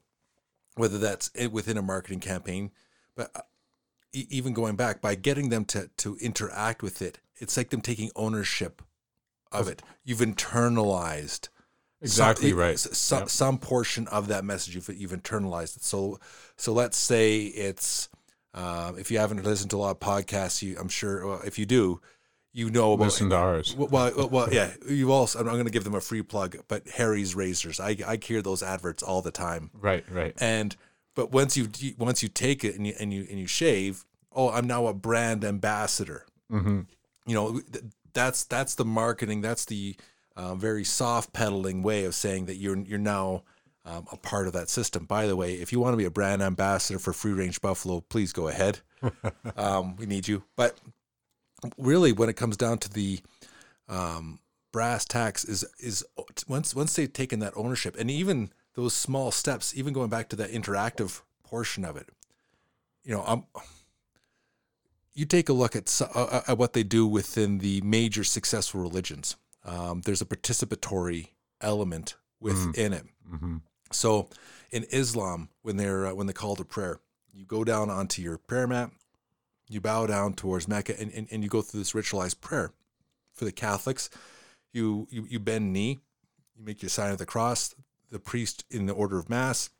whether 0.76 0.98
that's 0.98 1.30
within 1.50 1.76
a 1.76 1.82
marketing 1.82 2.20
campaign, 2.20 2.70
but 3.14 3.30
uh, 3.34 3.42
even 4.12 4.54
going 4.54 4.76
back 4.76 5.00
by 5.00 5.14
getting 5.14 5.50
them 5.50 5.64
to 5.66 5.90
to 5.98 6.16
interact 6.16 6.82
with 6.82 7.02
it, 7.02 7.20
it's 7.36 7.56
like 7.56 7.70
them 7.70 7.80
taking 7.80 8.10
ownership 8.16 8.82
of 9.52 9.68
it. 9.68 9.82
You've 10.04 10.20
internalized 10.20 11.48
exactly 12.02 12.50
some, 12.50 12.58
right. 12.58 12.78
Some, 12.78 13.18
yep. 13.20 13.28
some 13.28 13.58
portion 13.58 14.08
of 14.08 14.28
that 14.28 14.44
message 14.44 14.74
you've, 14.74 14.88
you've 14.88 15.12
internalized 15.12 15.76
it. 15.76 15.84
So 15.84 16.18
so 16.56 16.72
let's 16.72 16.96
say 16.96 17.42
it's 17.42 18.08
um, 18.54 18.98
if 18.98 19.10
you 19.10 19.18
haven't 19.18 19.44
listened 19.44 19.70
to 19.70 19.76
a 19.76 19.78
lot 19.78 19.90
of 19.90 20.00
podcasts, 20.00 20.62
you 20.62 20.76
I'm 20.78 20.88
sure 20.88 21.26
well, 21.26 21.40
if 21.44 21.58
you 21.58 21.66
do, 21.66 22.00
you 22.52 22.70
know 22.70 22.94
about 22.94 23.04
listen 23.04 23.30
to 23.30 23.36
ours. 23.36 23.76
Well, 23.76 23.88
well, 23.90 24.28
well 24.28 24.52
yeah. 24.52 24.72
You 24.88 25.12
also 25.12 25.38
I'm 25.38 25.44
going 25.46 25.64
to 25.64 25.70
give 25.70 25.84
them 25.84 25.94
a 25.94 26.00
free 26.00 26.22
plug, 26.22 26.56
but 26.68 26.88
Harry's 26.88 27.34
razors. 27.34 27.78
I 27.78 27.96
I 28.06 28.18
hear 28.22 28.42
those 28.42 28.62
adverts 28.62 29.02
all 29.02 29.22
the 29.22 29.30
time. 29.30 29.70
Right, 29.74 30.04
right. 30.10 30.34
And 30.40 30.76
but 31.14 31.32
once 31.32 31.56
you 31.56 31.68
once 31.98 32.22
you 32.22 32.28
take 32.28 32.64
it 32.64 32.76
and 32.76 32.86
you 32.86 32.94
and 32.98 33.12
you 33.12 33.26
and 33.28 33.38
you 33.38 33.46
shave, 33.46 34.04
oh, 34.32 34.50
I'm 34.50 34.66
now 34.66 34.86
a 34.86 34.94
brand 34.94 35.44
ambassador. 35.44 36.26
Mm-hmm. 36.50 36.80
You 37.26 37.34
know, 37.34 37.60
that's 38.12 38.44
that's 38.44 38.74
the 38.74 38.84
marketing. 38.84 39.40
That's 39.40 39.64
the 39.64 39.96
uh, 40.36 40.54
very 40.54 40.84
soft 40.84 41.32
pedaling 41.32 41.82
way 41.82 42.04
of 42.04 42.14
saying 42.14 42.46
that 42.46 42.56
you're 42.56 42.78
you're 42.78 42.98
now 42.98 43.42
um, 43.84 44.06
a 44.12 44.16
part 44.16 44.46
of 44.46 44.52
that 44.52 44.68
system. 44.68 45.04
By 45.04 45.26
the 45.26 45.36
way, 45.36 45.54
if 45.54 45.72
you 45.72 45.80
want 45.80 45.94
to 45.94 45.96
be 45.98 46.04
a 46.04 46.10
brand 46.10 46.42
ambassador 46.42 46.98
for 46.98 47.12
Free 47.12 47.32
Range 47.32 47.60
Buffalo, 47.60 48.00
please 48.00 48.32
go 48.32 48.48
ahead. 48.48 48.80
um, 49.56 49.96
we 49.96 50.06
need 50.06 50.28
you. 50.28 50.44
But 50.56 50.78
really, 51.78 52.12
when 52.12 52.28
it 52.28 52.36
comes 52.36 52.56
down 52.56 52.78
to 52.78 52.92
the 52.92 53.20
um, 53.88 54.40
brass 54.72 55.04
tacks, 55.04 55.44
is 55.44 55.64
is 55.78 56.04
once 56.46 56.74
once 56.74 56.94
they've 56.94 57.12
taken 57.12 57.40
that 57.40 57.54
ownership, 57.56 57.96
and 57.98 58.10
even 58.10 58.50
those 58.74 58.94
small 58.94 59.30
steps, 59.30 59.76
even 59.76 59.92
going 59.92 60.10
back 60.10 60.28
to 60.28 60.36
that 60.36 60.50
interactive 60.50 61.22
portion 61.42 61.84
of 61.84 61.96
it, 61.96 62.08
you 63.04 63.12
know, 63.12 63.24
I'm. 63.26 63.44
You 65.12 65.26
take 65.26 65.48
a 65.48 65.52
look 65.52 65.74
at, 65.74 66.00
uh, 66.14 66.42
at 66.46 66.56
what 66.56 66.72
they 66.72 66.84
do 66.84 67.04
within 67.06 67.58
the 67.58 67.82
major 67.82 68.22
successful 68.22 68.80
religions. 68.80 69.36
Um, 69.64 70.02
there's 70.04 70.22
a 70.22 70.26
participatory 70.26 71.28
element 71.60 72.16
within 72.40 72.92
mm. 72.92 72.96
it. 72.96 73.04
Mm-hmm. 73.32 73.56
So 73.92 74.28
in 74.70 74.84
Islam, 74.90 75.48
when 75.62 75.76
they're 75.76 76.06
uh, 76.06 76.14
when 76.14 76.26
they 76.26 76.32
call 76.32 76.56
to 76.56 76.64
prayer, 76.64 77.00
you 77.32 77.44
go 77.44 77.64
down 77.64 77.90
onto 77.90 78.22
your 78.22 78.38
prayer 78.38 78.66
mat, 78.66 78.90
you 79.68 79.80
bow 79.80 80.06
down 80.06 80.34
towards 80.34 80.68
Mecca, 80.68 80.98
and, 81.00 81.12
and, 81.12 81.28
and 81.30 81.42
you 81.42 81.48
go 81.48 81.62
through 81.62 81.80
this 81.80 81.92
ritualized 81.92 82.40
prayer. 82.40 82.72
For 83.32 83.44
the 83.44 83.52
Catholics, 83.52 84.10
you, 84.72 85.06
you 85.10 85.26
you 85.28 85.38
bend 85.38 85.72
knee, 85.72 85.98
you 86.56 86.64
make 86.64 86.82
your 86.82 86.90
sign 86.90 87.12
of 87.12 87.18
the 87.18 87.26
cross. 87.26 87.74
The 88.10 88.18
priest 88.18 88.64
in 88.70 88.86
the 88.86 88.92
order 88.92 89.18
of 89.18 89.30
mass 89.30 89.70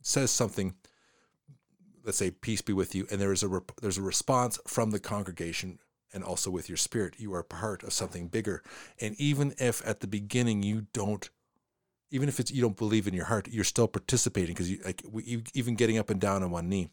says 0.00 0.30
something. 0.30 0.74
Let's 2.04 2.18
say 2.18 2.30
peace 2.30 2.62
be 2.62 2.72
with 2.72 2.94
you, 2.94 3.06
and 3.10 3.20
there 3.20 3.32
is 3.32 3.42
a 3.42 3.60
there's 3.82 3.98
a 3.98 4.02
response 4.02 4.58
from 4.66 4.90
the 4.90 5.00
congregation 5.00 5.80
and 6.12 6.24
also 6.24 6.50
with 6.50 6.68
your 6.68 6.76
spirit. 6.76 7.14
You 7.18 7.34
are 7.34 7.42
part 7.42 7.82
of 7.82 7.92
something 7.92 8.28
bigger. 8.28 8.62
And 9.00 9.14
even 9.18 9.54
if 9.58 9.86
at 9.86 10.00
the 10.00 10.06
beginning 10.06 10.62
you 10.62 10.86
don't 10.92 11.28
even 12.10 12.28
if 12.28 12.40
it's 12.40 12.50
you 12.50 12.60
don't 12.60 12.76
believe 12.76 13.06
in 13.06 13.14
your 13.14 13.26
heart, 13.26 13.48
you're 13.50 13.64
still 13.64 13.88
participating 13.88 14.54
because 14.54 14.70
you 14.70 14.80
like 14.84 15.02
you, 15.24 15.42
even 15.54 15.76
getting 15.76 15.98
up 15.98 16.10
and 16.10 16.20
down 16.20 16.42
on 16.42 16.50
one 16.50 16.68
knee. 16.68 16.88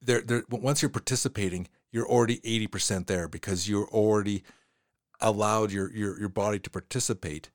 There, 0.00 0.20
there. 0.20 0.44
Once 0.50 0.82
you're 0.82 0.90
participating, 0.90 1.68
you're 1.90 2.06
already 2.06 2.40
eighty 2.44 2.66
percent 2.66 3.06
there 3.06 3.28
because 3.28 3.68
you're 3.68 3.88
already 3.88 4.42
allowed 5.20 5.72
your 5.72 5.90
your 5.94 6.18
your 6.18 6.28
body 6.28 6.58
to 6.58 6.70
participate. 6.70 7.50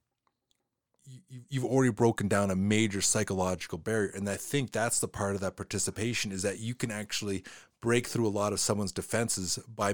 You, 1.10 1.42
you've 1.50 1.66
already 1.66 1.92
broken 1.92 2.28
down 2.28 2.52
a 2.52 2.56
major 2.56 3.02
psychological 3.02 3.78
barrier, 3.78 4.12
and 4.14 4.30
I 4.30 4.36
think 4.36 4.72
that's 4.72 5.00
the 5.00 5.08
part 5.08 5.36
of 5.36 5.42
that 5.42 5.56
participation 5.56 6.32
is 6.32 6.42
that 6.44 6.60
you 6.60 6.76
can 6.76 6.92
actually 6.92 7.44
break 7.82 8.08
through 8.08 8.28
a 8.28 8.30
lot 8.30 8.54
of 8.54 8.60
someone's 8.60 8.92
defenses 8.92 9.60
by 9.68 9.94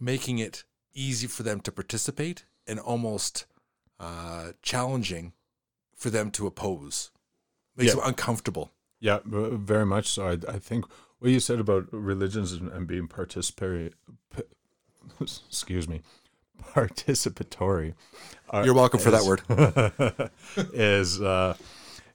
making 0.00 0.38
it 0.38 0.64
easy 0.94 1.26
for 1.26 1.42
them 1.42 1.60
to 1.60 1.72
participate 1.72 2.44
and 2.66 2.78
almost 2.78 3.46
uh, 3.98 4.52
challenging 4.62 5.32
for 5.94 6.10
them 6.10 6.30
to 6.30 6.46
oppose. 6.46 7.10
Makes 7.76 7.90
yeah. 7.90 7.94
them 7.96 8.08
uncomfortable. 8.08 8.72
Yeah, 9.00 9.18
very 9.24 9.86
much 9.86 10.08
so. 10.08 10.28
I, 10.28 10.52
I 10.52 10.58
think 10.58 10.84
what 11.18 11.30
you 11.30 11.40
said 11.40 11.60
about 11.60 11.92
religions 11.92 12.52
and, 12.52 12.70
and 12.70 12.86
being 12.86 13.08
participatory, 13.08 13.92
excuse 15.20 15.88
me, 15.88 16.02
participatory. 16.74 17.94
You're 18.52 18.74
welcome 18.74 18.98
is, 18.98 19.04
for 19.04 19.10
that 19.10 19.24
word. 19.24 20.30
is 20.72 21.20
uh, 21.20 21.54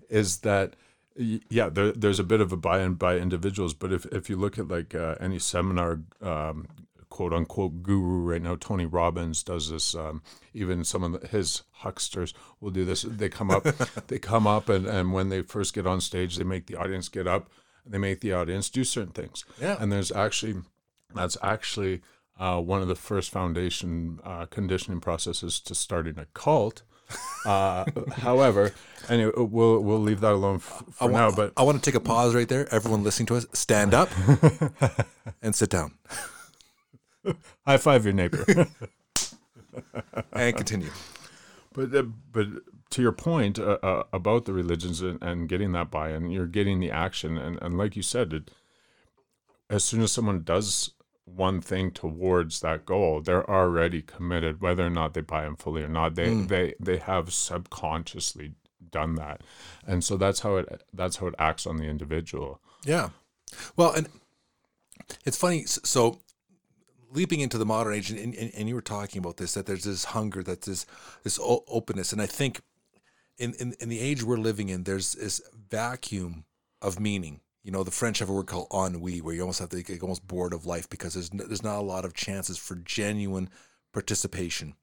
is 0.10 0.40
that 0.40 0.76
yeah? 1.16 1.70
There, 1.70 1.92
there's 1.92 2.20
a 2.20 2.24
bit 2.24 2.42
of 2.42 2.52
a 2.52 2.58
buy-in 2.58 2.96
by 2.96 3.18
individuals, 3.18 3.74
but 3.74 3.94
if 3.94 4.06
if 4.08 4.30
you 4.30 4.36
look 4.36 4.58
at 4.58 4.68
like 4.68 4.96
uh, 4.96 5.16
any 5.20 5.40
seminar 5.40 6.00
um, 6.22 6.68
quote 7.14 7.32
unquote 7.32 7.84
guru 7.84 8.24
right 8.24 8.42
now. 8.42 8.58
Tony 8.60 8.88
Robbins 8.88 9.44
does 9.44 9.70
this. 9.70 9.94
Um, 9.94 10.24
even 10.52 10.84
some 10.84 11.04
of 11.04 11.22
the, 11.22 11.28
his 11.28 11.62
hucksters 11.70 12.34
will 12.60 12.72
do 12.72 12.86
this. 12.86 13.04
They 13.04 13.30
come 13.30 13.52
up, 13.52 13.64
they 14.08 14.18
come 14.18 14.48
up, 14.48 14.68
and, 14.68 14.88
and 14.88 15.14
when 15.14 15.30
they 15.30 15.44
first 15.44 15.76
get 15.76 15.86
on 15.86 16.02
stage, 16.02 16.38
they 16.38 16.44
make 16.44 16.66
the 16.66 16.76
audience 16.76 17.10
get 17.10 17.28
up. 17.28 17.52
And 17.86 17.94
they 17.94 18.00
make 18.00 18.22
the 18.22 18.34
audience 18.34 18.68
do 18.72 18.84
certain 18.84 19.12
things. 19.12 19.46
Yeah. 19.62 19.78
And 19.80 19.92
there's 19.92 20.12
actually, 20.12 20.56
that's 21.14 21.38
actually 21.44 22.02
uh, 22.40 22.60
one 22.60 22.82
of 22.82 22.88
the 22.88 22.96
first 22.96 23.30
foundation 23.30 24.20
uh, 24.24 24.46
conditioning 24.48 25.00
processes 25.00 25.60
to 25.62 25.76
starting 25.76 26.18
a 26.18 26.26
cult. 26.34 26.84
Uh, 27.46 27.86
however, 28.14 28.74
anyway, 29.10 29.32
we'll 29.36 29.80
we'll 29.80 30.00
leave 30.00 30.22
that 30.22 30.34
alone 30.34 30.56
f- 30.56 30.84
for 30.92 31.10
now. 31.10 31.32
But 31.32 31.54
I 31.56 31.64
want 31.64 31.82
to 31.82 31.92
take 31.92 31.96
a 31.96 32.04
pause 32.04 32.34
right 32.34 32.48
there. 32.48 32.74
Everyone 32.74 33.04
listening 33.04 33.28
to 33.28 33.36
us, 33.36 33.46
stand 33.54 33.94
up 33.94 34.10
and 35.42 35.56
sit 35.56 35.70
down. 35.70 35.94
High 37.66 37.78
five 37.78 38.04
your 38.04 38.14
neighbor. 38.14 38.68
and 40.34 40.56
continue. 40.56 40.90
But 41.74 41.94
uh, 41.94 42.04
but 42.32 42.48
to 42.92 43.02
your 43.02 43.12
point 43.12 43.60
uh, 43.60 43.80
uh, 43.84 44.04
about 44.14 44.46
the 44.46 44.54
religions 44.54 45.02
and, 45.02 45.22
and, 45.24 45.50
getting 45.50 45.72
that 45.72 45.90
buy-in, 45.90 46.30
you're 46.30 46.46
getting 46.46 46.80
the 46.80 46.92
action, 46.92 47.40
and, 47.40 47.60
and 47.60 47.76
like 47.76 47.96
you 47.96 48.04
said, 48.04 48.34
it, 48.34 48.52
as 49.68 49.84
soon 49.84 50.04
as 50.04 50.12
someone 50.12 50.44
does 50.44 50.92
one 51.26 51.62
thing 51.62 51.92
towards 51.92 52.60
that 52.60 52.86
goal, 52.86 53.22
they're 53.22 53.50
already 53.50 54.02
committed, 54.02 54.62
whether 54.62 54.86
or 54.86 54.90
not 54.90 55.14
they 55.14 55.22
buy 55.22 55.46
in 55.46 55.56
fully 55.56 55.84
or 55.84 55.88
not. 55.88 56.16
They 56.16 56.28
mm. 56.28 56.48
they 56.48 56.74
they 56.80 56.98
have 56.98 57.34
subconsciously 57.34 58.54
done 58.92 59.16
that, 59.16 59.42
and 59.88 60.04
so 60.04 60.18
that's 60.18 60.42
how 60.42 60.58
it 60.58 60.84
that's 60.94 61.18
how 61.18 61.28
it 61.28 61.36
acts 61.40 61.66
on 61.66 61.78
the 61.78 61.86
individual. 61.86 62.60
Yeah, 62.86 63.10
well, 63.76 63.94
and 63.94 64.10
it's 65.26 65.38
funny. 65.38 65.64
So 65.66 66.20
leaping 67.12 67.40
into 67.40 67.58
the 67.58 67.66
modern 67.66 67.94
age, 67.94 68.10
and, 68.10 68.20
and, 68.36 68.52
and, 68.56 68.68
you 68.68 68.76
were 68.76 68.82
talking 68.82 69.20
about 69.20 69.38
this, 69.38 69.54
that 69.54 69.66
there's 69.66 69.84
this 69.84 70.06
hunger, 70.06 70.44
that 70.44 70.64
this 70.64 70.86
this 71.24 71.40
openness, 71.42 72.12
and 72.12 72.22
I 72.22 72.26
think 72.26 72.62
in, 73.38 73.54
in 73.56 73.74
in 73.80 73.90
the 73.90 74.00
age 74.00 74.24
we're 74.24 74.38
living 74.38 74.70
in, 74.70 74.84
there's 74.84 75.14
this 75.14 75.42
vacuum 75.70 76.46
of 76.82 77.00
meaning. 77.00 77.40
You 77.64 77.72
know, 77.72 77.84
the 77.84 77.92
French 77.92 78.20
have 78.20 78.30
a 78.30 78.34
word 78.34 78.48
called 78.48 78.68
ennui, 78.74 79.22
where 79.22 79.34
you 79.34 79.42
almost 79.42 79.60
have 79.60 79.70
to 79.70 79.82
get 79.82 80.02
almost 80.02 80.28
bored 80.28 80.54
of 80.54 80.66
life 80.66 80.90
because 80.90 81.14
there's 81.14 81.34
no, 81.34 81.46
there's 81.46 81.64
not 81.64 81.80
a 81.80 81.82
lot 81.82 82.06
of 82.06 82.14
chances 82.14 82.58
for 82.58 82.76
genuine 82.76 83.50
participation, 83.94 84.76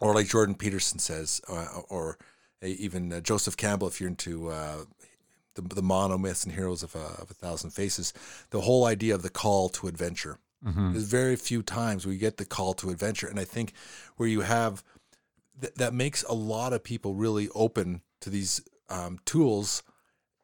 or 0.00 0.14
like 0.14 0.28
Jordan 0.28 0.54
Peterson 0.54 0.98
says, 0.98 1.40
uh, 1.48 1.82
or 1.88 2.18
even 2.62 3.12
uh, 3.12 3.20
Joseph 3.20 3.56
Campbell, 3.56 3.88
if 3.88 4.00
you're 4.00 4.08
into 4.08 4.48
uh, 4.48 4.84
the, 5.54 5.62
the 5.62 5.82
monomyths 5.82 6.44
and 6.44 6.54
heroes 6.54 6.82
of 6.82 6.94
a, 6.94 7.20
of 7.20 7.30
a 7.30 7.34
thousand 7.34 7.70
faces, 7.70 8.12
the 8.50 8.62
whole 8.62 8.86
idea 8.86 9.14
of 9.14 9.22
the 9.22 9.30
call 9.30 9.68
to 9.70 9.88
adventure. 9.88 10.38
Mm-hmm. 10.64 10.92
There's 10.92 11.04
very 11.04 11.36
few 11.36 11.62
times 11.62 12.04
you 12.04 12.16
get 12.16 12.36
the 12.36 12.44
call 12.44 12.74
to 12.74 12.90
adventure, 12.90 13.28
and 13.28 13.38
I 13.38 13.44
think 13.44 13.72
where 14.16 14.28
you 14.28 14.40
have 14.40 14.82
th- 15.60 15.74
that 15.74 15.94
makes 15.94 16.22
a 16.24 16.34
lot 16.34 16.72
of 16.72 16.82
people 16.82 17.14
really 17.14 17.48
open 17.54 18.02
to 18.20 18.30
these 18.30 18.60
um, 18.88 19.18
tools, 19.24 19.82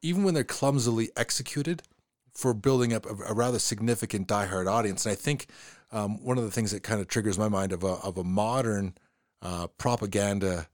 even 0.05 0.23
when 0.23 0.35
they're 0.35 0.45
clumsily 0.45 1.11
executed, 1.17 1.83
for 2.35 2.53
building 2.53 2.93
up 2.93 3.07
a, 3.07 3.15
a 3.31 3.35
rather 3.35 3.59
significant 3.59 4.29
diehard 4.29 4.67
audience. 4.67 5.07
And 5.07 5.13
I 5.13 5.15
think 5.15 5.47
um, 5.93 6.23
one 6.23 6.37
of 6.37 6.45
the 6.45 6.51
things 6.51 6.73
that 6.73 6.83
kind 6.83 7.01
of 7.01 7.09
triggers 7.09 7.39
my 7.39 7.49
mind 7.49 7.73
of 7.73 7.85
a 7.85 7.95
of 8.03 8.19
a 8.19 8.25
modern 8.25 8.95
uh, 9.41 9.69
propaganda 9.79 10.69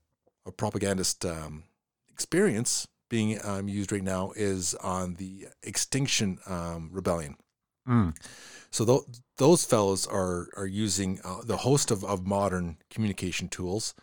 or 0.45 0.51
propagandist 0.51 1.25
um, 1.25 1.63
experience 2.09 2.87
being 3.09 3.39
um, 3.43 3.67
used 3.67 3.91
right 3.91 4.03
now 4.03 4.31
is 4.35 4.73
on 4.75 5.15
the 5.15 5.47
Extinction 5.63 6.39
um, 6.47 6.89
Rebellion. 6.91 7.35
Mm. 7.87 8.15
So 8.71 8.85
th- 8.85 9.01
those 9.37 9.65
fellows 9.65 10.07
are 10.07 10.47
are 10.57 10.67
using 10.67 11.19
uh, 11.23 11.41
the 11.43 11.57
host 11.57 11.91
of, 11.91 12.03
of 12.03 12.25
modern 12.25 12.77
communication 12.89 13.49
tools 13.49 13.93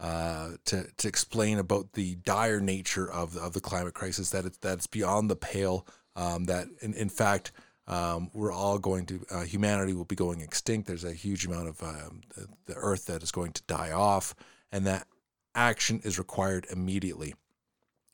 uh, 0.00 0.50
to 0.66 0.86
to 0.96 1.08
explain 1.08 1.58
about 1.58 1.92
the 1.92 2.16
dire 2.16 2.60
nature 2.60 3.10
of 3.10 3.36
of 3.36 3.52
the 3.52 3.60
climate 3.60 3.94
crisis 3.94 4.30
that 4.30 4.44
it's 4.44 4.58
that 4.58 4.78
it's 4.78 4.86
beyond 4.86 5.30
the 5.30 5.36
pale. 5.36 5.86
Um, 6.14 6.44
that 6.44 6.68
in, 6.80 6.94
in 6.94 7.08
fact 7.08 7.52
um, 7.86 8.30
we're 8.32 8.52
all 8.52 8.78
going 8.78 9.06
to 9.06 9.24
uh, 9.30 9.42
humanity 9.42 9.92
will 9.92 10.04
be 10.04 10.16
going 10.16 10.40
extinct. 10.40 10.88
There's 10.88 11.04
a 11.04 11.12
huge 11.12 11.46
amount 11.46 11.68
of 11.68 11.82
um, 11.82 12.22
the, 12.34 12.46
the 12.66 12.74
earth 12.74 13.06
that 13.06 13.22
is 13.22 13.30
going 13.30 13.52
to 13.52 13.62
die 13.66 13.92
off, 13.92 14.34
and 14.72 14.86
that 14.86 15.06
action 15.54 16.00
is 16.04 16.18
required 16.18 16.66
immediately 16.70 17.34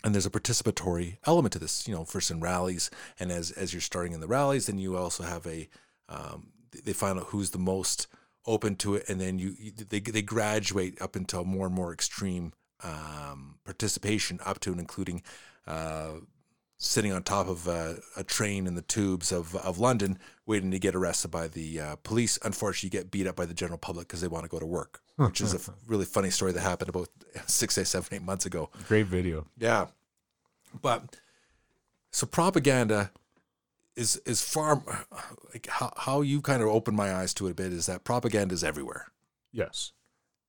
and 0.04 0.14
there's 0.14 0.26
a 0.26 0.30
participatory 0.30 1.18
element 1.26 1.52
to 1.52 1.58
this. 1.58 1.86
You 1.86 1.94
know, 1.94 2.04
first 2.04 2.30
in 2.30 2.40
rallies, 2.40 2.90
and 3.18 3.30
as 3.30 3.50
as 3.52 3.72
you're 3.72 3.80
starting 3.80 4.12
in 4.12 4.20
the 4.20 4.26
rallies, 4.26 4.66
then 4.66 4.78
you 4.78 4.96
also 4.96 5.22
have 5.24 5.46
a 5.46 5.68
um, 6.08 6.48
they 6.84 6.92
find 6.92 7.18
out 7.18 7.26
who's 7.26 7.50
the 7.50 7.58
most 7.58 8.06
open 8.46 8.76
to 8.76 8.94
it, 8.96 9.08
and 9.08 9.20
then 9.20 9.38
you, 9.38 9.54
you 9.58 9.72
they 9.72 10.00
they 10.00 10.22
graduate 10.22 11.00
up 11.00 11.16
until 11.16 11.44
more 11.44 11.66
and 11.66 11.74
more 11.74 11.92
extreme 11.92 12.52
um, 12.82 13.58
participation, 13.64 14.40
up 14.44 14.60
to 14.60 14.70
and 14.70 14.80
including. 14.80 15.22
Uh, 15.66 16.12
sitting 16.78 17.12
on 17.12 17.22
top 17.22 17.46
of 17.46 17.68
a, 17.68 17.96
a, 18.16 18.24
train 18.24 18.66
in 18.66 18.74
the 18.74 18.82
tubes 18.82 19.30
of, 19.30 19.54
of 19.54 19.78
London, 19.78 20.18
waiting 20.46 20.72
to 20.72 20.80
get 20.80 20.96
arrested 20.96 21.30
by 21.30 21.46
the 21.46 21.78
uh, 21.78 21.96
police. 22.02 22.40
Unfortunately, 22.42 22.88
you 22.88 22.90
get 22.90 23.08
beat 23.08 23.28
up 23.28 23.36
by 23.36 23.46
the 23.46 23.54
general 23.54 23.78
public 23.78 24.08
because 24.08 24.20
they 24.20 24.26
want 24.26 24.44
to 24.44 24.48
go 24.48 24.58
to 24.58 24.66
work, 24.66 25.00
which 25.14 25.40
is 25.40 25.54
a 25.54 25.58
f- 25.58 25.70
really 25.86 26.04
funny 26.04 26.30
story 26.30 26.50
that 26.50 26.60
happened 26.60 26.88
about 26.88 27.08
six, 27.46 27.78
eight, 27.78 27.86
seven, 27.86 28.08
eight 28.10 28.22
months 28.22 28.46
ago. 28.46 28.68
Great 28.88 29.06
video. 29.06 29.46
Yeah, 29.56 29.86
but 30.80 31.20
so 32.10 32.26
propaganda 32.26 33.12
is 33.96 34.16
is 34.24 34.40
far 34.42 34.82
like 35.52 35.66
how 35.68 35.92
how 35.96 36.20
you 36.22 36.40
kind 36.40 36.62
of 36.62 36.68
open 36.68 36.94
my 36.94 37.12
eyes 37.14 37.34
to 37.34 37.46
it 37.46 37.50
a 37.50 37.54
bit 37.54 37.72
is 37.72 37.86
that 37.86 38.04
propaganda 38.04 38.54
is 38.54 38.64
everywhere 38.64 39.06
Yes. 39.52 39.92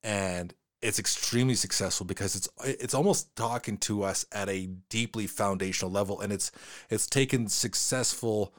and 0.02 0.54
it's 0.80 0.98
extremely 0.98 1.54
successful 1.54 2.06
because 2.06 2.36
it's 2.36 2.48
it's 2.64 2.94
almost 2.94 3.34
talking 3.36 3.76
to 3.78 4.02
us 4.02 4.26
at 4.32 4.48
a 4.48 4.66
deeply 4.88 5.26
foundational 5.26 5.90
level 5.90 6.20
and 6.20 6.32
it's 6.32 6.50
it's 6.90 7.06
taken 7.06 7.48
successful 7.48 8.54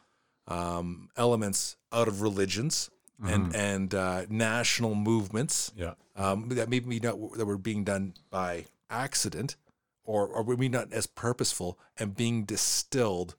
um, 0.48 1.10
elements 1.18 1.78
out 1.92 2.08
of 2.08 2.22
religions 2.22 2.90
and 3.24 3.56
and 3.56 3.96
uh, 3.96 4.26
national 4.30 4.94
movements 4.94 5.72
Yeah. 5.76 5.94
um, 6.18 6.50
that 6.50 6.68
maybe 6.70 7.00
not 7.00 7.16
that 7.38 7.46
were 7.46 7.58
being 7.58 7.84
done 7.86 8.14
by 8.30 8.66
accident 8.90 9.56
or 10.04 10.28
or 10.28 10.44
maybe 10.44 10.68
not 10.70 10.92
as 10.94 11.08
purposeful 11.08 11.80
and 11.98 12.16
being 12.16 12.44
distilled 12.44 13.36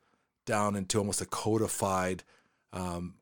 down 0.46 0.74
into 0.76 0.98
almost 0.98 1.20
a 1.20 1.26
codified 1.26 2.22
um, 2.72 3.16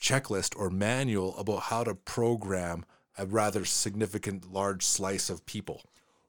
checklist 0.00 0.58
or 0.58 0.70
manual 0.70 1.36
about 1.36 1.64
how 1.64 1.84
to 1.84 1.94
program 1.94 2.84
a 3.18 3.26
rather 3.26 3.64
significant 3.64 4.50
large 4.50 4.84
slice 4.84 5.28
of 5.28 5.44
people. 5.44 5.82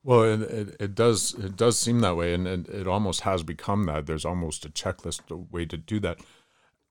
Well, 0.03 0.23
it, 0.23 0.41
it, 0.41 0.75
it 0.79 0.95
does 0.95 1.33
it 1.35 1.55
does 1.55 1.77
seem 1.77 1.99
that 1.99 2.15
way, 2.15 2.33
and 2.33 2.47
it, 2.47 2.69
it 2.69 2.88
almost 2.88 3.21
has 3.21 3.43
become 3.43 3.83
that. 3.85 4.05
There's 4.05 4.25
almost 4.25 4.65
a 4.65 4.69
checklist, 4.69 5.21
way 5.51 5.65
to 5.65 5.77
do 5.77 5.99
that, 5.99 6.19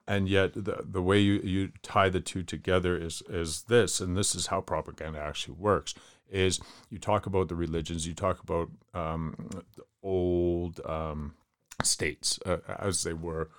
and 0.07 0.29
yet 0.29 0.53
the 0.53 0.85
the 0.85 1.03
way 1.03 1.19
you, 1.19 1.41
you 1.43 1.73
tie 1.83 2.11
the 2.11 2.21
two 2.21 2.43
together 2.43 2.97
is 2.97 3.23
is 3.29 3.63
this, 3.63 4.01
and 4.01 4.17
this 4.17 4.35
is 4.35 4.49
how 4.49 4.61
propaganda 4.61 5.19
actually 5.19 5.55
works. 5.55 5.95
Is 6.31 6.61
you 6.91 6.99
talk 6.99 7.25
about 7.25 7.49
the 7.49 7.55
religions, 7.55 8.07
you 8.07 8.15
talk 8.15 8.43
about 8.43 8.69
um, 8.93 9.35
the 9.75 9.85
old 10.03 10.79
um, 10.85 11.35
states 11.83 12.39
uh, 12.45 12.59
as 12.79 13.03
they 13.03 13.13
were. 13.13 13.51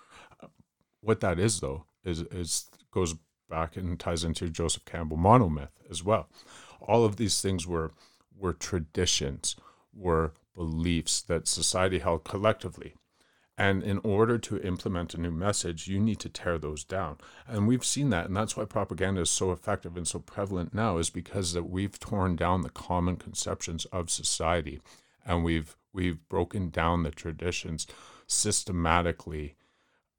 What 1.02 1.22
that 1.22 1.40
is, 1.40 1.60
though, 1.60 1.86
is 2.04 2.22
is 2.22 2.70
goes 2.92 3.16
back 3.50 3.78
and 3.78 4.00
ties 4.00 4.24
into 4.24 4.50
Joseph 4.50 4.86
Campbell 4.86 5.18
monomyth 5.18 5.70
as 5.90 6.04
well. 6.04 6.30
All 6.82 7.06
of 7.06 7.16
these 7.16 7.42
things 7.42 7.66
were 7.66 7.92
were 8.38 8.54
traditions, 8.54 9.56
were 9.94 10.34
beliefs 10.56 11.22
that 11.22 11.48
society 11.48 12.00
held 12.00 12.24
collectively. 12.24 12.96
And 13.58 13.84
in 13.84 14.00
order 14.06 14.38
to 14.38 14.62
implement 14.62 15.14
a 15.14 15.20
new 15.20 15.32
message, 15.32 15.90
you 15.90 16.00
need 16.00 16.20
to 16.20 16.30
tear 16.30 16.58
those 16.58 16.86
down. 16.86 17.18
And 17.46 17.68
we've 17.68 17.84
seen 17.84 18.10
that. 18.12 18.26
And 18.28 18.38
that's 18.38 18.56
why 18.56 18.64
propaganda 18.64 19.20
is 19.20 19.30
so 19.30 19.52
effective 19.52 19.98
and 19.98 20.08
so 20.08 20.20
prevalent 20.20 20.74
now, 20.74 20.98
is 20.98 21.10
because 21.10 21.52
that 21.52 21.70
we've 21.70 22.00
torn 22.00 22.38
down 22.38 22.62
the 22.62 22.70
common 22.70 23.18
conceptions 23.18 23.84
of 23.86 24.10
society 24.10 24.80
and 25.26 25.44
we've 25.44 25.76
we've 25.94 26.28
broken 26.30 26.70
down 26.70 27.04
the 27.04 27.12
traditions 27.12 27.88
systematically 28.28 29.56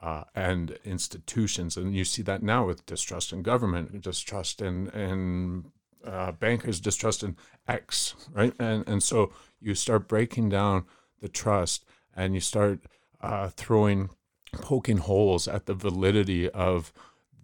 uh, 0.02 0.24
and 0.34 0.78
institutions. 0.84 1.76
And 1.76 1.94
you 1.94 2.04
see 2.04 2.22
that 2.22 2.42
now 2.42 2.66
with 2.66 2.86
distrust 2.86 3.32
in 3.32 3.42
government, 3.42 4.00
distrust 4.00 4.62
in, 4.62 4.88
in 4.90 5.66
uh, 6.04 6.32
bankers, 6.32 6.80
distrust 6.80 7.22
in 7.22 7.36
X, 7.68 8.14
right? 8.32 8.54
And, 8.58 8.86
and 8.88 9.02
so 9.02 9.32
you 9.60 9.74
start 9.74 10.08
breaking 10.08 10.48
down 10.48 10.86
the 11.20 11.28
trust 11.28 11.84
and 12.16 12.34
you 12.34 12.40
start 12.40 12.80
uh, 13.20 13.48
throwing, 13.48 14.10
poking 14.52 14.98
holes 14.98 15.46
at 15.46 15.66
the 15.66 15.74
validity 15.74 16.48
of 16.50 16.92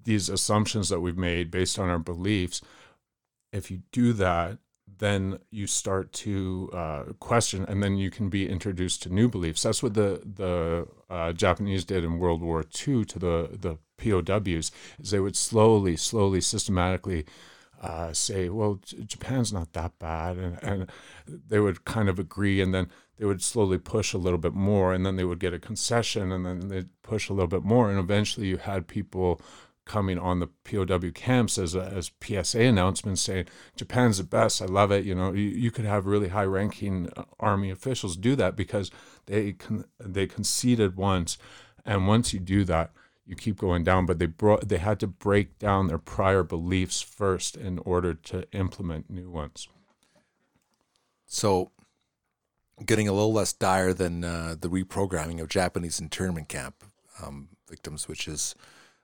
these 0.04 0.28
assumptions 0.28 0.88
that 0.88 1.00
we've 1.00 1.18
made 1.18 1.50
based 1.50 1.78
on 1.78 1.88
our 1.88 1.98
beliefs. 1.98 2.62
If 3.52 3.70
you 3.70 3.82
do 3.92 4.12
that, 4.14 4.58
then 4.98 5.38
you 5.50 5.66
start 5.66 6.12
to 6.12 6.70
uh, 6.72 7.02
question, 7.20 7.64
and 7.68 7.82
then 7.82 7.96
you 7.96 8.10
can 8.10 8.28
be 8.28 8.48
introduced 8.48 9.02
to 9.02 9.12
new 9.12 9.28
beliefs. 9.28 9.62
That's 9.62 9.82
what 9.82 9.94
the 9.94 10.22
the 10.24 10.86
uh, 11.10 11.32
Japanese 11.32 11.84
did 11.84 12.04
in 12.04 12.18
World 12.18 12.42
War 12.42 12.62
II 12.62 13.04
to 13.04 13.18
the 13.18 13.48
the 13.52 13.78
POWs. 13.98 14.70
Is 14.98 15.10
they 15.10 15.20
would 15.20 15.36
slowly, 15.36 15.96
slowly, 15.96 16.40
systematically 16.40 17.26
uh, 17.82 18.12
say, 18.12 18.48
"Well, 18.48 18.80
J- 18.84 19.04
Japan's 19.04 19.52
not 19.52 19.72
that 19.74 19.98
bad," 19.98 20.38
and 20.38 20.58
and 20.62 20.90
they 21.26 21.60
would 21.60 21.84
kind 21.84 22.08
of 22.08 22.18
agree, 22.18 22.60
and 22.60 22.72
then 22.72 22.88
they 23.18 23.26
would 23.26 23.42
slowly 23.42 23.78
push 23.78 24.12
a 24.12 24.18
little 24.18 24.38
bit 24.38 24.54
more, 24.54 24.92
and 24.92 25.04
then 25.04 25.16
they 25.16 25.24
would 25.24 25.40
get 25.40 25.54
a 25.54 25.58
concession, 25.58 26.32
and 26.32 26.46
then 26.46 26.68
they'd 26.68 27.02
push 27.02 27.28
a 27.28 27.32
little 27.32 27.48
bit 27.48 27.64
more, 27.64 27.90
and 27.90 27.98
eventually 27.98 28.46
you 28.46 28.58
had 28.58 28.86
people 28.86 29.40
coming 29.86 30.18
on 30.18 30.40
the 30.40 30.48
POW 30.64 31.10
camps 31.14 31.56
as 31.56 31.74
a, 31.74 31.82
as 31.82 32.10
PSA 32.20 32.60
announcements 32.60 33.22
saying 33.22 33.46
Japan's 33.76 34.18
the 34.18 34.24
best. 34.24 34.60
I 34.60 34.66
love 34.66 34.90
it. 34.90 35.04
You 35.04 35.14
know, 35.14 35.32
you, 35.32 35.44
you 35.44 35.70
could 35.70 35.84
have 35.84 36.06
really 36.06 36.28
high 36.28 36.44
ranking 36.44 37.08
army 37.40 37.70
officials 37.70 38.16
do 38.16 38.36
that 38.36 38.56
because 38.56 38.90
they 39.26 39.52
con- 39.52 39.86
they 39.98 40.26
conceded 40.26 40.96
once, 40.96 41.38
and 41.84 42.06
once 42.06 42.34
you 42.34 42.40
do 42.40 42.64
that, 42.64 42.90
you 43.24 43.36
keep 43.36 43.58
going 43.58 43.84
down. 43.84 44.04
But 44.04 44.18
they 44.18 44.26
brought 44.26 44.68
they 44.68 44.78
had 44.78 45.00
to 45.00 45.06
break 45.06 45.58
down 45.58 45.86
their 45.86 45.98
prior 45.98 46.42
beliefs 46.42 47.00
first 47.00 47.56
in 47.56 47.78
order 47.78 48.12
to 48.12 48.50
implement 48.52 49.08
new 49.08 49.30
ones. 49.30 49.68
So, 51.28 51.70
getting 52.84 53.08
a 53.08 53.12
little 53.12 53.32
less 53.32 53.52
dire 53.52 53.92
than 53.92 54.24
uh, 54.24 54.56
the 54.58 54.68
reprogramming 54.68 55.40
of 55.40 55.48
Japanese 55.48 56.00
internment 56.00 56.48
camp 56.48 56.84
um, 57.22 57.48
victims, 57.68 58.08
which 58.08 58.28
is 58.28 58.54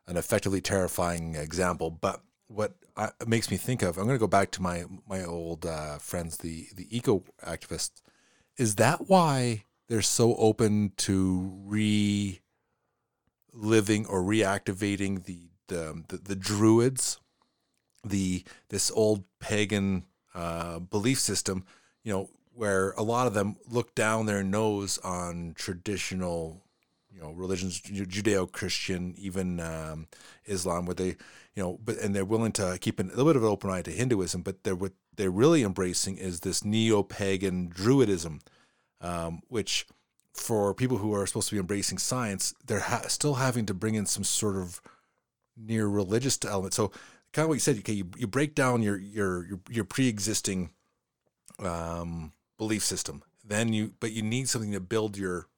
an 0.06 0.16
effectively 0.16 0.60
terrifying 0.60 1.34
example. 1.34 1.90
But 1.90 2.22
what 2.48 2.74
I, 2.96 3.10
makes 3.26 3.50
me 3.50 3.56
think 3.56 3.82
of, 3.82 3.96
I'm 3.96 4.04
going 4.04 4.16
to 4.16 4.20
go 4.20 4.26
back 4.26 4.50
to 4.52 4.62
my 4.62 4.84
my 5.08 5.24
old 5.24 5.66
uh, 5.66 5.98
friends, 5.98 6.38
the 6.38 6.68
the 6.74 6.86
eco 6.96 7.24
activists. 7.44 8.02
Is 8.56 8.76
that 8.76 9.08
why 9.08 9.64
they're 9.88 10.02
so 10.02 10.34
open 10.36 10.92
to 10.98 11.52
re 11.64 12.40
living 13.52 14.06
or 14.06 14.22
reactivating 14.22 15.24
the 15.24 15.50
the 15.68 16.04
the, 16.08 16.16
the 16.18 16.36
druids, 16.36 17.18
the 18.04 18.44
this 18.68 18.90
old 18.90 19.24
pagan 19.40 20.04
uh, 20.34 20.78
belief 20.78 21.18
system? 21.18 21.64
You 22.04 22.12
know, 22.12 22.30
where 22.54 22.90
a 22.92 23.02
lot 23.02 23.26
of 23.26 23.34
them 23.34 23.56
look 23.66 23.94
down 23.94 24.26
their 24.26 24.42
nose 24.42 24.98
on 24.98 25.54
traditional 25.54 26.61
know 27.22 27.32
religions 27.32 27.80
judeo-christian 27.80 29.14
even 29.16 29.60
um, 29.60 30.06
islam 30.46 30.86
where 30.86 30.94
they 30.94 31.16
you 31.54 31.62
know 31.62 31.78
but 31.84 31.96
and 31.98 32.14
they're 32.14 32.24
willing 32.24 32.52
to 32.52 32.78
keep 32.80 32.98
an, 32.98 33.08
a 33.08 33.16
little 33.16 33.26
bit 33.26 33.36
of 33.36 33.42
an 33.42 33.48
open 33.48 33.70
eye 33.70 33.82
to 33.82 33.90
hinduism 33.90 34.42
but 34.42 34.62
they're 34.64 34.74
what 34.76 34.92
they're 35.16 35.30
really 35.30 35.62
embracing 35.62 36.16
is 36.16 36.40
this 36.40 36.64
neo-pagan 36.64 37.68
druidism 37.70 38.40
um, 39.00 39.42
which 39.48 39.86
for 40.34 40.74
people 40.74 40.98
who 40.98 41.14
are 41.14 41.26
supposed 41.26 41.48
to 41.48 41.54
be 41.54 41.60
embracing 41.60 41.98
science, 41.98 42.54
they're 42.64 42.80
ha- 42.80 43.08
still 43.08 43.34
having 43.34 43.66
to 43.66 43.74
bring 43.74 43.94
in 43.94 44.06
some 44.06 44.24
sort 44.24 44.56
of 44.56 44.80
near 45.56 45.86
religious 45.86 46.38
element. 46.44 46.74
So, 46.74 46.88
kind 47.32 47.44
of 47.44 47.48
what 47.48 47.54
you 47.54 47.60
said, 47.60 47.78
okay, 47.78 47.92
you, 47.92 48.08
you 48.16 48.26
break 48.26 48.54
down 48.54 48.82
your 48.82 48.98
your 48.98 49.44
your, 49.46 49.60
your 49.68 49.84
pre-existing 49.84 50.70
um, 51.58 52.32
belief 52.56 52.82
system, 52.82 53.22
then 53.44 53.72
you 53.72 53.92
but 54.00 54.12
you 54.12 54.22
need 54.22 54.48
something 54.48 54.72
to 54.72 54.80
build 54.80 55.16
your 55.16 55.48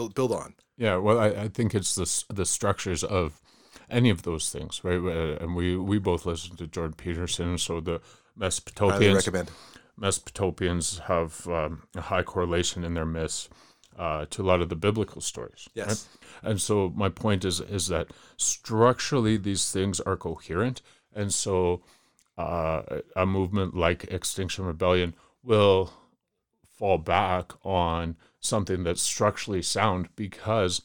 build 0.00 0.14
build 0.14 0.32
on. 0.32 0.54
Yeah, 0.76 0.96
well, 0.96 1.18
I, 1.18 1.28
I 1.44 1.48
think 1.48 1.74
it's 1.74 1.94
the 1.94 2.34
the 2.34 2.46
structures 2.46 3.04
of 3.04 3.40
any 3.88 4.10
of 4.10 4.22
those 4.22 4.50
things, 4.50 4.80
right? 4.84 4.98
Uh, 4.98 5.42
And 5.44 5.54
we 5.54 5.76
we 5.76 5.98
both 5.98 6.26
listen 6.26 6.56
to 6.56 6.66
Jordan 6.66 6.94
Peterson, 6.96 7.58
so 7.58 7.80
the 7.80 8.00
Mesopotamians 8.38 9.14
recommend. 9.14 9.50
Mesopotamians 10.00 11.00
have 11.00 11.46
um, 11.48 11.82
a 11.94 12.00
high 12.00 12.22
correlation 12.22 12.84
in 12.84 12.94
their 12.94 13.06
myths 13.06 13.48
uh, 13.98 14.24
to 14.30 14.42
a 14.42 14.46
lot 14.46 14.62
of 14.62 14.68
the 14.68 14.76
biblical 14.76 15.20
stories. 15.20 15.68
right? 15.76 15.88
Yes. 15.88 16.08
And 16.42 16.60
so 16.60 16.92
my 16.96 17.10
point 17.10 17.44
is 17.44 17.60
is 17.60 17.86
that 17.88 18.06
structurally 18.36 19.36
these 19.36 19.70
things 19.72 20.00
are 20.00 20.16
coherent, 20.16 20.82
and 21.14 21.34
so 21.34 21.82
uh, 22.38 22.82
a 23.14 23.26
movement 23.26 23.74
like 23.74 24.04
Extinction 24.04 24.64
Rebellion 24.64 25.14
will 25.42 25.92
fall 26.80 26.96
back 26.98 27.52
on 27.62 28.16
something 28.40 28.82
that's 28.82 29.02
structurally 29.02 29.60
sound 29.60 30.08
because 30.16 30.80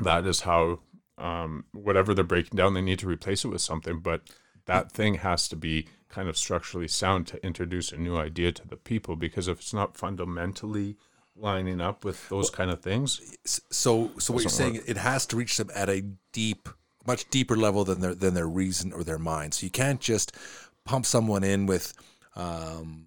that 0.00 0.24
is 0.24 0.42
how 0.42 0.78
um, 1.18 1.64
whatever 1.72 2.14
they're 2.14 2.24
breaking 2.24 2.56
down, 2.56 2.74
they 2.74 2.80
need 2.80 3.00
to 3.00 3.08
replace 3.08 3.44
it 3.44 3.48
with 3.48 3.60
something, 3.60 3.98
but 3.98 4.22
that 4.66 4.92
thing 4.92 5.14
has 5.14 5.48
to 5.48 5.56
be 5.56 5.88
kind 6.08 6.28
of 6.28 6.38
structurally 6.38 6.86
sound 6.86 7.26
to 7.26 7.44
introduce 7.44 7.90
a 7.90 7.96
new 7.96 8.16
idea 8.16 8.52
to 8.52 8.68
the 8.68 8.76
people 8.76 9.16
because 9.16 9.48
if 9.48 9.58
it's 9.58 9.74
not 9.74 9.96
fundamentally 9.96 10.96
lining 11.34 11.80
up 11.80 12.04
with 12.04 12.28
those 12.28 12.50
kind 12.50 12.70
of 12.70 12.80
things 12.80 13.20
So, 13.44 14.12
so 14.18 14.32
what 14.32 14.42
you're 14.42 14.50
saying, 14.50 14.80
it 14.86 14.98
has 14.98 15.26
to 15.26 15.36
reach 15.36 15.56
them 15.56 15.70
at 15.74 15.88
a 15.88 16.04
deep, 16.32 16.68
much 17.04 17.28
deeper 17.30 17.56
level 17.56 17.84
than 17.84 18.00
their 18.00 18.14
than 18.14 18.34
their 18.34 18.46
reason 18.46 18.92
or 18.92 19.02
their 19.02 19.18
mind. 19.18 19.54
So 19.54 19.64
you 19.64 19.70
can't 19.70 20.00
just 20.00 20.36
pump 20.84 21.06
someone 21.06 21.42
in 21.42 21.66
with 21.66 21.94
um, 22.36 23.06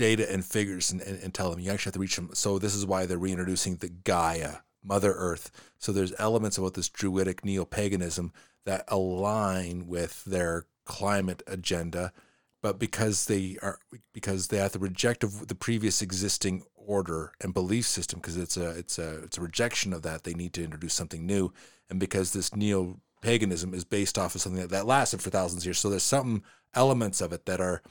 data 0.00 0.32
and 0.32 0.42
figures 0.42 0.90
and, 0.90 1.02
and, 1.02 1.22
and 1.22 1.34
tell 1.34 1.50
them. 1.50 1.60
You 1.60 1.70
actually 1.70 1.90
have 1.90 1.94
to 1.94 2.00
reach 2.00 2.16
them. 2.16 2.30
So 2.32 2.58
this 2.58 2.74
is 2.74 2.86
why 2.86 3.04
they're 3.04 3.18
reintroducing 3.18 3.76
the 3.76 3.90
Gaia, 3.90 4.56
Mother 4.82 5.12
Earth. 5.12 5.50
So 5.78 5.92
there's 5.92 6.14
elements 6.18 6.56
about 6.56 6.72
this 6.72 6.88
druidic 6.88 7.44
neo 7.44 7.66
paganism 7.66 8.32
that 8.64 8.84
align 8.88 9.86
with 9.86 10.24
their 10.24 10.64
climate 10.86 11.42
agenda, 11.46 12.14
but 12.62 12.78
because 12.78 13.26
they 13.26 13.58
are 13.60 13.78
because 14.14 14.48
they 14.48 14.56
have 14.56 14.72
to 14.72 14.78
reject 14.78 15.22
of 15.22 15.48
the 15.48 15.54
previous 15.54 16.00
existing 16.00 16.62
order 16.74 17.32
and 17.42 17.52
belief 17.52 17.86
system 17.86 18.20
because 18.20 18.38
it's 18.38 18.56
a 18.56 18.70
it's 18.70 18.98
a 18.98 19.22
it's 19.22 19.36
a 19.36 19.42
rejection 19.42 19.92
of 19.92 20.00
that 20.02 20.24
they 20.24 20.34
need 20.34 20.54
to 20.54 20.64
introduce 20.64 20.94
something 20.94 21.24
new 21.24 21.52
and 21.88 22.00
because 22.00 22.32
this 22.32 22.54
neo 22.56 22.98
paganism 23.22 23.72
is 23.74 23.84
based 23.84 24.18
off 24.18 24.34
of 24.34 24.40
something 24.40 24.60
that, 24.60 24.70
that 24.70 24.86
lasted 24.86 25.20
for 25.22 25.30
thousands 25.30 25.62
of 25.62 25.66
years 25.66 25.78
so 25.78 25.88
there's 25.88 26.02
some 26.02 26.42
elements 26.74 27.20
of 27.20 27.32
it 27.32 27.46
that 27.46 27.60
are 27.60 27.82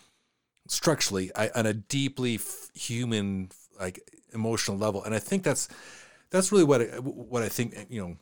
structurally 0.69 1.32
I- 1.36 1.51
on 1.55 1.65
a 1.65 1.73
deeply 1.73 2.36
f- 2.36 2.69
human 2.73 3.49
like 3.79 3.99
emotional 4.34 4.77
level. 4.77 5.03
And 5.03 5.13
i 5.15 5.19
think 5.19 5.43
that's 5.43 5.67
that's 6.29 6.51
really 6.51 6.63
what 6.63 6.82
I, 6.82 6.86
what 6.99 7.41
i 7.43 7.49
think 7.49 7.88
you 7.89 8.01
know 8.01 8.17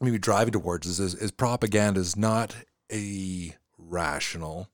maybe 0.00 0.18
driving 0.18 0.52
towards 0.52 0.86
is 0.86 0.98
is, 1.00 1.14
is 1.14 1.30
propaganda 1.30 2.00
is 2.00 2.16
not 2.16 2.56
a 2.92 3.54
rational 3.78 4.70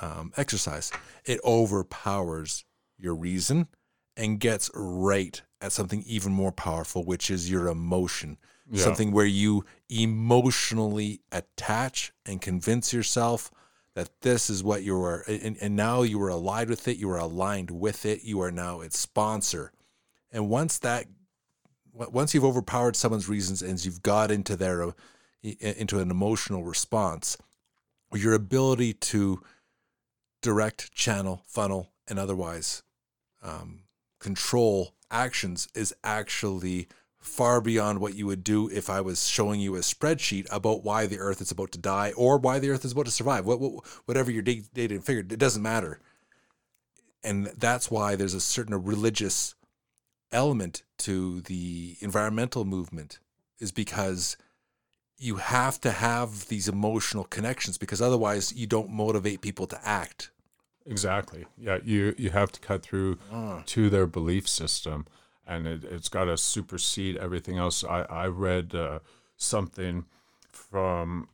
um, 0.00 0.32
exercise. 0.36 0.90
It 1.26 1.40
overpowers 1.44 2.64
your 2.98 3.14
reason 3.14 3.68
and 4.16 4.40
gets 4.40 4.70
right 4.74 5.40
at 5.60 5.72
something 5.72 6.02
even 6.06 6.32
more 6.32 6.52
powerful 6.52 7.04
which 7.04 7.30
is 7.30 7.50
your 7.50 7.68
emotion. 7.68 8.38
Yeah. 8.72 8.84
something 8.84 9.10
where 9.10 9.26
you 9.26 9.64
emotionally 9.88 11.22
attach 11.32 12.12
and 12.24 12.40
convince 12.40 12.92
yourself 12.92 13.50
that 13.94 14.08
this 14.22 14.48
is 14.48 14.62
what 14.62 14.82
you 14.82 14.96
are 14.96 15.24
and, 15.26 15.56
and 15.60 15.76
now 15.76 16.02
you 16.02 16.20
are 16.22 16.30
allied 16.30 16.68
with 16.68 16.86
it 16.86 16.96
you 16.96 17.10
are 17.10 17.18
aligned 17.18 17.70
with 17.70 18.06
it 18.06 18.22
you 18.22 18.40
are 18.40 18.50
now 18.50 18.80
its 18.80 18.98
sponsor. 18.98 19.72
And 20.32 20.48
once 20.48 20.78
that 20.78 21.06
once 21.92 22.34
you've 22.34 22.44
overpowered 22.44 22.96
someone's 22.96 23.28
reasons 23.28 23.62
and 23.62 23.84
you've 23.84 24.02
got 24.02 24.30
into 24.30 24.56
their 24.56 24.84
uh, 24.84 24.92
into 25.42 25.98
an 25.98 26.10
emotional 26.10 26.64
response 26.64 27.36
your 28.14 28.34
ability 28.34 28.92
to 28.92 29.40
direct 30.42 30.92
channel 30.92 31.42
funnel 31.46 31.92
and 32.08 32.18
otherwise 32.18 32.82
um, 33.42 33.80
control 34.18 34.94
actions 35.10 35.68
is 35.74 35.94
actually 36.04 36.88
far 37.20 37.60
beyond 37.60 38.00
what 38.00 38.14
you 38.14 38.26
would 38.26 38.42
do 38.42 38.68
if 38.70 38.88
I 38.88 39.00
was 39.00 39.28
showing 39.28 39.60
you 39.60 39.76
a 39.76 39.80
spreadsheet 39.80 40.46
about 40.50 40.84
why 40.84 41.06
the 41.06 41.18
Earth 41.18 41.40
is 41.40 41.50
about 41.50 41.70
to 41.72 41.78
die 41.78 42.12
or 42.16 42.38
why 42.38 42.58
the 42.58 42.70
Earth 42.70 42.84
is 42.84 42.92
about 42.92 43.06
to 43.06 43.12
survive. 43.12 43.44
What, 43.44 43.60
what 43.60 43.86
whatever 44.06 44.30
your 44.30 44.42
data 44.42 44.94
and 44.94 45.04
figured, 45.04 45.32
it 45.32 45.38
doesn't 45.38 45.62
matter. 45.62 46.00
And 47.22 47.46
that's 47.58 47.90
why 47.90 48.16
there's 48.16 48.34
a 48.34 48.40
certain 48.40 48.82
religious 48.82 49.54
element 50.32 50.82
to 50.98 51.42
the 51.42 51.96
environmental 52.00 52.64
movement, 52.64 53.18
is 53.58 53.72
because 53.72 54.36
you 55.18 55.36
have 55.36 55.78
to 55.82 55.90
have 55.90 56.48
these 56.48 56.66
emotional 56.66 57.24
connections 57.24 57.76
because 57.76 58.00
otherwise 58.00 58.54
you 58.54 58.66
don't 58.66 58.88
motivate 58.90 59.42
people 59.42 59.66
to 59.66 59.78
act. 59.86 60.30
Exactly. 60.86 61.44
Yeah, 61.58 61.78
you 61.84 62.14
you 62.16 62.30
have 62.30 62.50
to 62.52 62.60
cut 62.60 62.82
through 62.82 63.18
ah. 63.30 63.62
to 63.66 63.90
their 63.90 64.06
belief 64.06 64.48
system, 64.48 65.06
and 65.50 65.66
it, 65.66 65.84
it's 65.84 66.08
got 66.08 66.24
to 66.24 66.36
supersede 66.36 67.16
everything 67.26 67.56
else. 67.58 67.84
I 67.84 68.00
I 68.24 68.26
read 68.48 68.74
uh, 68.74 68.98
something 69.36 70.04
from 70.50 71.28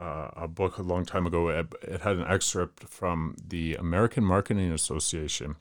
uh, 0.00 0.30
a 0.36 0.48
book 0.48 0.78
a 0.78 0.82
long 0.92 1.04
time 1.04 1.26
ago. 1.26 1.48
It, 1.48 1.74
it 1.82 2.00
had 2.02 2.16
an 2.16 2.26
excerpt 2.36 2.84
from 2.88 3.34
the 3.54 3.74
American 3.76 4.24
Marketing 4.24 4.70
Association, 4.72 5.56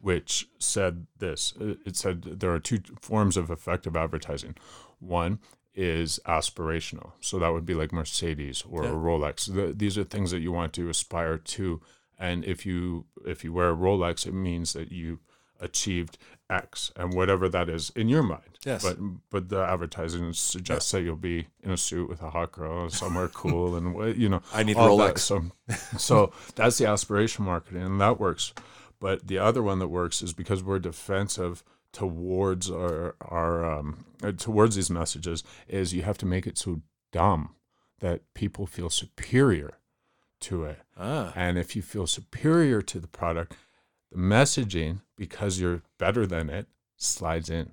which 0.00 0.48
said 0.58 1.06
this. 1.18 1.52
It 1.60 1.78
it 1.86 1.96
said 1.96 2.22
there 2.40 2.52
are 2.52 2.60
two 2.60 2.80
forms 3.00 3.36
of 3.36 3.50
effective 3.50 3.96
advertising. 3.96 4.54
One 5.00 5.38
is 5.74 6.20
aspirational. 6.26 7.12
So 7.20 7.38
that 7.40 7.52
would 7.52 7.66
be 7.66 7.74
like 7.74 7.92
Mercedes 7.92 8.62
or 8.70 8.84
Yeah. 8.84 8.90
a 8.90 8.94
Rolex. 8.94 9.52
The, 9.52 9.72
these 9.74 9.98
are 9.98 10.04
things 10.04 10.30
that 10.30 10.40
you 10.40 10.52
want 10.52 10.72
to 10.74 10.88
aspire 10.88 11.36
to. 11.38 11.80
And 12.18 12.44
if 12.44 12.64
you 12.64 13.06
if 13.26 13.42
you 13.44 13.52
wear 13.52 13.70
a 13.70 13.76
Rolex, 13.76 14.26
it 14.26 14.34
means 14.34 14.72
that 14.74 14.92
you 14.92 15.18
achieved 15.60 16.18
X 16.50 16.92
and 16.96 17.14
whatever 17.14 17.48
that 17.48 17.68
is 17.68 17.90
in 17.96 18.08
your 18.08 18.22
mind. 18.22 18.58
Yes. 18.64 18.82
But 18.82 18.98
but 19.30 19.48
the 19.48 19.64
advertising 19.64 20.32
suggests 20.32 20.90
that 20.92 21.02
you'll 21.02 21.16
be 21.16 21.48
in 21.62 21.70
a 21.70 21.76
suit 21.76 22.08
with 22.08 22.22
a 22.22 22.30
hot 22.30 22.52
girl 22.52 22.88
somewhere 22.90 23.28
cool 23.34 23.76
and 23.76 24.16
you 24.16 24.28
know 24.28 24.42
I 24.52 24.62
need 24.62 24.76
all 24.76 24.96
that. 24.98 25.18
So 25.18 25.46
so 25.98 26.32
that's 26.54 26.78
the 26.78 26.86
aspiration 26.86 27.44
marketing 27.44 27.82
and 27.82 28.00
that 28.00 28.20
works. 28.20 28.52
But 29.00 29.26
the 29.26 29.38
other 29.38 29.62
one 29.62 29.78
that 29.80 29.88
works 29.88 30.22
is 30.22 30.32
because 30.32 30.62
we're 30.62 30.78
defensive 30.78 31.62
towards 31.92 32.70
our 32.70 33.14
our 33.20 33.64
um, 33.64 34.04
uh, 34.22 34.32
towards 34.32 34.76
these 34.76 34.90
messages 34.90 35.44
is 35.68 35.94
you 35.94 36.02
have 36.02 36.18
to 36.18 36.26
make 36.26 36.46
it 36.46 36.58
so 36.58 36.82
dumb 37.12 37.54
that 38.00 38.22
people 38.34 38.66
feel 38.66 38.90
superior 38.90 39.78
to 40.40 40.64
it. 40.64 40.80
Ah, 40.96 41.32
And 41.34 41.56
if 41.56 41.74
you 41.74 41.82
feel 41.82 42.06
superior 42.06 42.82
to 42.82 42.98
the 42.98 43.06
product, 43.06 43.56
the 44.14 44.18
messaging, 44.20 45.00
because 45.16 45.58
you're 45.60 45.82
better 45.98 46.26
than 46.26 46.48
it, 46.50 46.66
slides 46.96 47.50
in. 47.50 47.72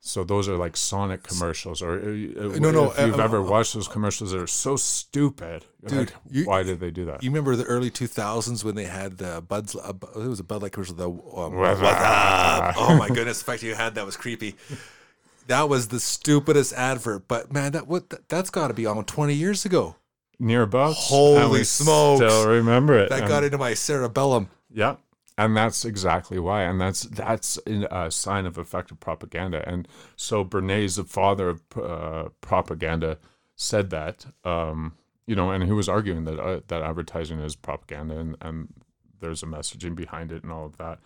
So 0.00 0.22
those 0.24 0.48
are 0.48 0.56
like 0.56 0.76
Sonic 0.76 1.22
commercials, 1.24 1.82
or 1.82 1.94
uh, 1.98 2.02
uh, 2.02 2.58
No, 2.58 2.70
no, 2.70 2.90
If 2.92 2.98
you've 3.00 3.18
uh, 3.18 3.22
ever 3.24 3.38
uh, 3.38 3.42
watched 3.50 3.74
those 3.74 3.88
commercials, 3.88 4.30
that 4.30 4.40
are 4.40 4.46
so 4.46 4.76
stupid. 4.76 5.64
Dude, 5.84 5.98
like, 5.98 6.14
you- 6.30 6.44
why 6.44 6.62
did 6.62 6.78
they 6.80 6.90
do 6.92 7.04
that? 7.06 7.22
you 7.22 7.30
remember 7.30 7.56
the 7.56 7.64
early 7.64 7.90
2000s 7.90 8.62
when 8.64 8.74
they 8.76 8.84
had 8.84 9.18
the 9.18 9.42
Bud's, 9.46 9.74
uh, 9.74 9.92
it 10.16 10.28
was 10.28 10.38
a 10.40 10.44
Bud 10.44 10.62
Light 10.62 10.72
commercial, 10.72 10.94
the, 10.94 11.08
um, 11.10 11.54
What's 11.54 11.80
up? 11.82 12.74
Oh 12.78 12.96
my 12.96 13.08
goodness, 13.08 13.38
the 13.40 13.44
fact 13.44 13.62
you 13.62 13.74
had 13.74 13.96
that 13.96 14.06
was 14.06 14.16
creepy. 14.16 14.54
That 15.48 15.68
was 15.68 15.88
the 15.88 15.98
stupidest 16.00 16.72
advert, 16.74 17.26
but 17.26 17.52
man, 17.52 17.72
that 17.72 17.88
what 17.88 18.10
that, 18.10 18.28
that's 18.28 18.50
got 18.50 18.68
to 18.68 18.74
be 18.74 18.86
almost 18.86 19.08
20 19.08 19.34
years 19.34 19.64
ago. 19.64 19.96
Nearabouts. 20.40 20.94
Holy 20.94 21.64
smokes. 21.64 22.18
Still 22.24 22.48
remember 22.48 22.96
it. 22.98 23.08
That 23.10 23.20
And- 23.20 23.28
got 23.28 23.44
into 23.44 23.58
my 23.58 23.74
cerebellum. 23.74 24.48
Yeah, 24.70 24.96
and 25.36 25.56
that's 25.56 25.84
exactly 25.84 26.38
why, 26.38 26.62
and 26.62 26.80
that's 26.80 27.02
that's 27.02 27.58
a 27.66 28.10
sign 28.10 28.46
of 28.46 28.58
effective 28.58 29.00
propaganda. 29.00 29.66
And 29.68 29.88
so 30.16 30.44
Bernays, 30.44 30.96
the 30.96 31.04
father 31.04 31.48
of 31.50 31.62
uh, 31.76 32.28
propaganda, 32.40 33.18
said 33.54 33.90
that. 33.90 34.26
Um, 34.44 34.96
you 35.26 35.36
know, 35.36 35.50
and 35.50 35.62
he 35.64 35.72
was 35.72 35.88
arguing 35.88 36.24
that 36.24 36.40
uh, 36.40 36.60
that 36.68 36.82
advertising 36.82 37.38
is 37.40 37.54
propaganda, 37.54 38.18
and, 38.18 38.36
and 38.40 38.68
there's 39.20 39.42
a 39.42 39.46
messaging 39.46 39.94
behind 39.94 40.32
it, 40.32 40.42
and 40.42 40.52
all 40.52 40.66
of 40.66 40.76
that. 40.78 40.98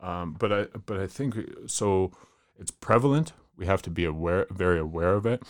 Um, 0.00 0.34
but 0.38 0.52
I 0.52 0.64
but 0.86 0.98
I 0.98 1.06
think 1.06 1.36
so. 1.66 2.12
It's 2.58 2.70
prevalent. 2.70 3.32
We 3.56 3.66
have 3.66 3.82
to 3.82 3.90
be 3.90 4.04
aware, 4.04 4.46
very 4.50 4.78
aware 4.78 5.14
of 5.14 5.26
it. 5.26 5.42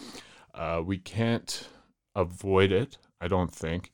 Uh, 0.54 0.82
we 0.84 0.98
can't 0.98 1.68
avoid 2.14 2.72
it. 2.72 2.98
I 3.20 3.28
don't 3.28 3.52
think 3.52 3.92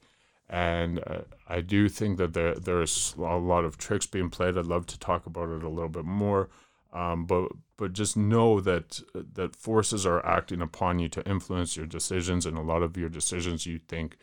and 0.50 0.98
uh, 1.06 1.20
I 1.48 1.60
do 1.60 1.88
think 1.88 2.18
that 2.18 2.34
there 2.34 2.54
there's 2.56 3.14
a 3.16 3.20
lot 3.20 3.64
of 3.64 3.78
tricks 3.78 4.06
being 4.06 4.30
played. 4.30 4.58
I'd 4.58 4.66
love 4.66 4.84
to 4.86 4.98
talk 4.98 5.24
about 5.24 5.48
it 5.48 5.62
a 5.62 5.68
little 5.68 5.88
bit 5.88 6.04
more, 6.04 6.50
um, 6.92 7.24
but 7.24 7.52
but 7.76 7.92
just 7.92 8.16
know 8.16 8.60
that 8.60 9.00
that 9.14 9.54
forces 9.54 10.04
are 10.04 10.26
acting 10.26 10.60
upon 10.60 10.98
you 10.98 11.08
to 11.10 11.26
influence 11.26 11.76
your 11.76 11.86
decisions, 11.86 12.44
and 12.46 12.58
a 12.58 12.62
lot 12.62 12.82
of 12.82 12.96
your 12.96 13.08
decisions 13.08 13.64
you 13.64 13.78
think 13.78 14.16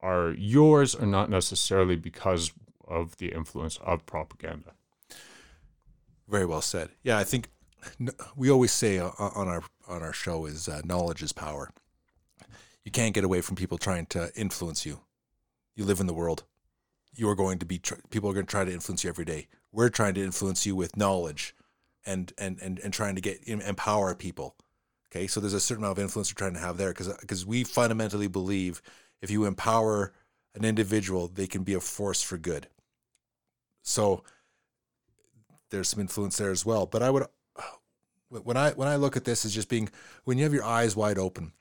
are 0.00 0.30
yours 0.30 0.96
are 0.96 1.06
not 1.06 1.30
necessarily 1.30 1.94
because 1.94 2.52
of 2.88 3.16
the 3.18 3.28
influence 3.28 3.78
of 3.84 4.04
propaganda. 4.04 4.72
Very 6.28 6.44
well 6.44 6.60
said. 6.60 6.90
Yeah, 7.04 7.18
I 7.18 7.24
think 7.24 7.50
we 8.36 8.50
always 8.50 8.72
say 8.72 8.98
on 8.98 9.12
our 9.18 9.62
on 9.86 10.02
our 10.02 10.12
show 10.12 10.44
is 10.46 10.68
uh, 10.68 10.80
knowledge 10.84 11.22
is 11.22 11.32
power. 11.32 11.70
You 12.84 12.90
can't 12.90 13.14
get 13.14 13.22
away 13.22 13.42
from 13.42 13.54
people 13.54 13.78
trying 13.78 14.06
to 14.06 14.32
influence 14.34 14.84
you. 14.84 15.02
You 15.74 15.84
live 15.84 16.00
in 16.00 16.06
the 16.06 16.14
world. 16.14 16.44
You 17.14 17.28
are 17.28 17.34
going 17.34 17.58
to 17.58 17.66
be 17.66 17.80
people 18.10 18.30
are 18.30 18.34
going 18.34 18.46
to 18.46 18.50
try 18.50 18.64
to 18.64 18.72
influence 18.72 19.04
you 19.04 19.10
every 19.10 19.24
day. 19.24 19.48
We're 19.70 19.90
trying 19.90 20.14
to 20.14 20.22
influence 20.22 20.64
you 20.66 20.74
with 20.76 20.96
knowledge, 20.96 21.54
and 22.06 22.32
and 22.38 22.58
and 22.60 22.78
and 22.78 22.92
trying 22.92 23.14
to 23.14 23.20
get 23.20 23.46
empower 23.46 24.14
people. 24.14 24.56
Okay, 25.10 25.26
so 25.26 25.40
there's 25.40 25.52
a 25.52 25.60
certain 25.60 25.84
amount 25.84 25.98
of 25.98 26.02
influence 26.02 26.30
we're 26.30 26.38
trying 26.38 26.54
to 26.54 26.60
have 26.60 26.78
there 26.78 26.90
because 26.90 27.14
because 27.18 27.44
we 27.44 27.64
fundamentally 27.64 28.28
believe 28.28 28.80
if 29.20 29.30
you 29.30 29.44
empower 29.44 30.12
an 30.54 30.64
individual, 30.64 31.28
they 31.28 31.46
can 31.46 31.62
be 31.62 31.74
a 31.74 31.80
force 31.80 32.22
for 32.22 32.38
good. 32.38 32.68
So 33.82 34.24
there's 35.70 35.88
some 35.88 36.00
influence 36.00 36.36
there 36.36 36.50
as 36.50 36.64
well. 36.64 36.86
But 36.86 37.02
I 37.02 37.10
would 37.10 37.26
when 38.28 38.56
I 38.56 38.70
when 38.70 38.88
I 38.88 38.96
look 38.96 39.16
at 39.16 39.24
this 39.24 39.44
as 39.44 39.54
just 39.54 39.68
being 39.68 39.90
when 40.24 40.38
you 40.38 40.44
have 40.44 40.54
your 40.54 40.64
eyes 40.64 40.96
wide 40.96 41.18
open, 41.18 41.52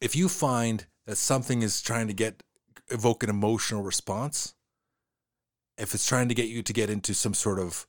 if 0.00 0.16
you 0.16 0.28
find 0.28 0.86
that 1.06 1.16
something 1.16 1.62
is 1.62 1.80
trying 1.80 2.08
to 2.08 2.14
get 2.14 2.42
evoke 2.90 3.22
an 3.22 3.30
emotional 3.30 3.82
response, 3.82 4.54
if 5.78 5.94
it's 5.94 6.06
trying 6.06 6.28
to 6.28 6.34
get 6.34 6.48
you 6.48 6.62
to 6.62 6.72
get 6.72 6.90
into 6.90 7.14
some 7.14 7.34
sort 7.34 7.58
of 7.58 7.86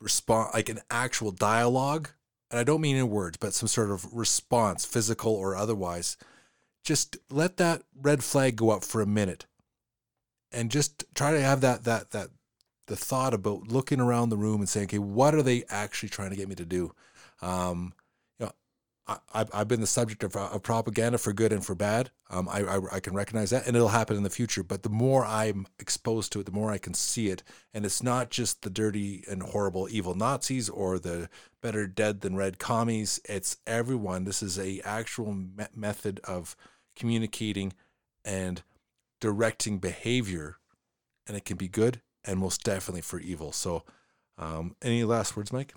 response 0.00 0.52
like 0.54 0.68
an 0.68 0.80
actual 0.90 1.30
dialogue, 1.30 2.10
and 2.50 2.60
I 2.60 2.64
don't 2.64 2.80
mean 2.80 2.96
in 2.96 3.08
words, 3.08 3.38
but 3.38 3.54
some 3.54 3.68
sort 3.68 3.90
of 3.90 4.12
response, 4.12 4.84
physical 4.84 5.32
or 5.34 5.56
otherwise, 5.56 6.16
just 6.84 7.16
let 7.30 7.56
that 7.56 7.82
red 8.00 8.22
flag 8.22 8.56
go 8.56 8.70
up 8.70 8.84
for 8.84 9.00
a 9.00 9.06
minute 9.06 9.46
and 10.52 10.70
just 10.70 11.04
try 11.14 11.32
to 11.32 11.40
have 11.40 11.60
that 11.60 11.84
that 11.84 12.10
that 12.12 12.28
the 12.86 12.96
thought 12.96 13.34
about 13.34 13.68
looking 13.68 14.00
around 14.00 14.28
the 14.28 14.36
room 14.36 14.60
and 14.60 14.68
saying, 14.68 14.86
okay, 14.86 14.98
what 14.98 15.34
are 15.34 15.42
they 15.42 15.64
actually 15.68 16.08
trying 16.08 16.30
to 16.30 16.36
get 16.36 16.48
me 16.48 16.54
to 16.54 16.64
do? 16.64 16.94
Um, 17.42 17.94
I, 19.08 19.46
I've 19.52 19.68
been 19.68 19.80
the 19.80 19.86
subject 19.86 20.24
of, 20.24 20.34
of, 20.34 20.62
propaganda 20.64 21.18
for 21.18 21.32
good 21.32 21.52
and 21.52 21.64
for 21.64 21.76
bad. 21.76 22.10
Um, 22.28 22.48
I, 22.48 22.62
I, 22.62 22.96
I, 22.96 23.00
can 23.00 23.14
recognize 23.14 23.50
that, 23.50 23.64
and 23.66 23.76
it'll 23.76 23.88
happen 23.88 24.16
in 24.16 24.24
the 24.24 24.30
future. 24.30 24.64
But 24.64 24.82
the 24.82 24.88
more 24.88 25.24
I'm 25.24 25.68
exposed 25.78 26.32
to 26.32 26.40
it, 26.40 26.46
the 26.46 26.52
more 26.52 26.72
I 26.72 26.78
can 26.78 26.92
see 26.92 27.28
it. 27.28 27.44
And 27.72 27.84
it's 27.84 28.02
not 28.02 28.30
just 28.30 28.62
the 28.62 28.70
dirty 28.70 29.22
and 29.30 29.42
horrible 29.44 29.86
evil 29.88 30.14
Nazis 30.14 30.68
or 30.68 30.98
the 30.98 31.28
better 31.62 31.86
dead 31.86 32.22
than 32.22 32.34
red 32.34 32.58
commies. 32.58 33.20
It's 33.28 33.58
everyone. 33.64 34.24
This 34.24 34.42
is 34.42 34.58
a 34.58 34.80
actual 34.80 35.32
me- 35.32 35.66
method 35.74 36.20
of 36.24 36.56
communicating 36.96 37.74
and 38.24 38.62
directing 39.20 39.78
behavior, 39.78 40.56
and 41.28 41.36
it 41.36 41.44
can 41.44 41.56
be 41.56 41.68
good 41.68 42.00
and 42.24 42.40
most 42.40 42.64
definitely 42.64 43.02
for 43.02 43.20
evil. 43.20 43.52
So, 43.52 43.84
um, 44.36 44.74
any 44.82 45.04
last 45.04 45.36
words, 45.36 45.52
Mike? 45.52 45.74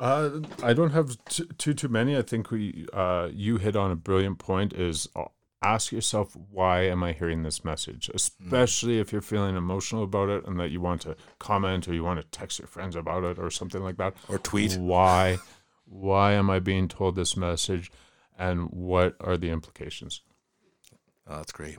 Uh, 0.00 0.40
I 0.62 0.72
don't 0.72 0.90
have 0.90 1.16
too, 1.26 1.46
too 1.58 1.74
too 1.74 1.88
many. 1.88 2.16
I 2.16 2.22
think 2.22 2.50
we 2.50 2.86
uh, 2.92 3.28
you 3.32 3.58
hit 3.58 3.76
on 3.76 3.90
a 3.90 3.96
brilliant 3.96 4.38
point. 4.38 4.72
Is 4.72 5.08
uh, 5.14 5.26
ask 5.62 5.92
yourself 5.92 6.36
why 6.50 6.82
am 6.82 7.02
I 7.02 7.12
hearing 7.12 7.42
this 7.42 7.64
message, 7.64 8.10
especially 8.12 8.96
mm. 8.96 9.00
if 9.00 9.12
you're 9.12 9.20
feeling 9.20 9.56
emotional 9.56 10.02
about 10.02 10.28
it 10.28 10.46
and 10.46 10.58
that 10.58 10.70
you 10.70 10.80
want 10.80 11.02
to 11.02 11.16
comment 11.38 11.86
or 11.86 11.94
you 11.94 12.02
want 12.04 12.20
to 12.20 12.26
text 12.36 12.58
your 12.58 12.66
friends 12.66 12.96
about 12.96 13.24
it 13.24 13.38
or 13.38 13.50
something 13.50 13.82
like 13.82 13.96
that, 13.98 14.14
or 14.28 14.38
tweet. 14.38 14.76
Why, 14.76 15.38
why 15.84 16.32
am 16.32 16.50
I 16.50 16.58
being 16.58 16.88
told 16.88 17.14
this 17.14 17.36
message, 17.36 17.92
and 18.36 18.70
what 18.70 19.14
are 19.20 19.36
the 19.36 19.50
implications? 19.50 20.22
Oh, 21.28 21.36
that's 21.36 21.52
great. 21.52 21.78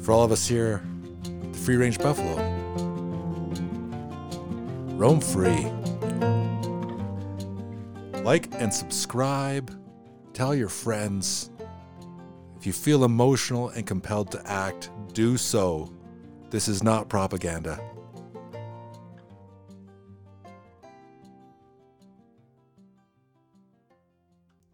For 0.00 0.10
all 0.10 0.24
of 0.24 0.32
us 0.32 0.48
here, 0.48 0.82
the 1.22 1.58
free 1.58 1.76
range 1.76 1.98
buffalo. 1.98 2.61
Roam 5.02 5.20
free. 5.20 5.66
Like 8.22 8.54
and 8.54 8.72
subscribe. 8.72 9.76
Tell 10.32 10.54
your 10.54 10.68
friends. 10.68 11.50
If 12.56 12.68
you 12.68 12.72
feel 12.72 13.02
emotional 13.02 13.70
and 13.70 13.84
compelled 13.84 14.30
to 14.30 14.40
act, 14.48 14.92
do 15.12 15.36
so. 15.36 15.92
This 16.50 16.68
is 16.68 16.84
not 16.84 17.08
propaganda. 17.08 17.80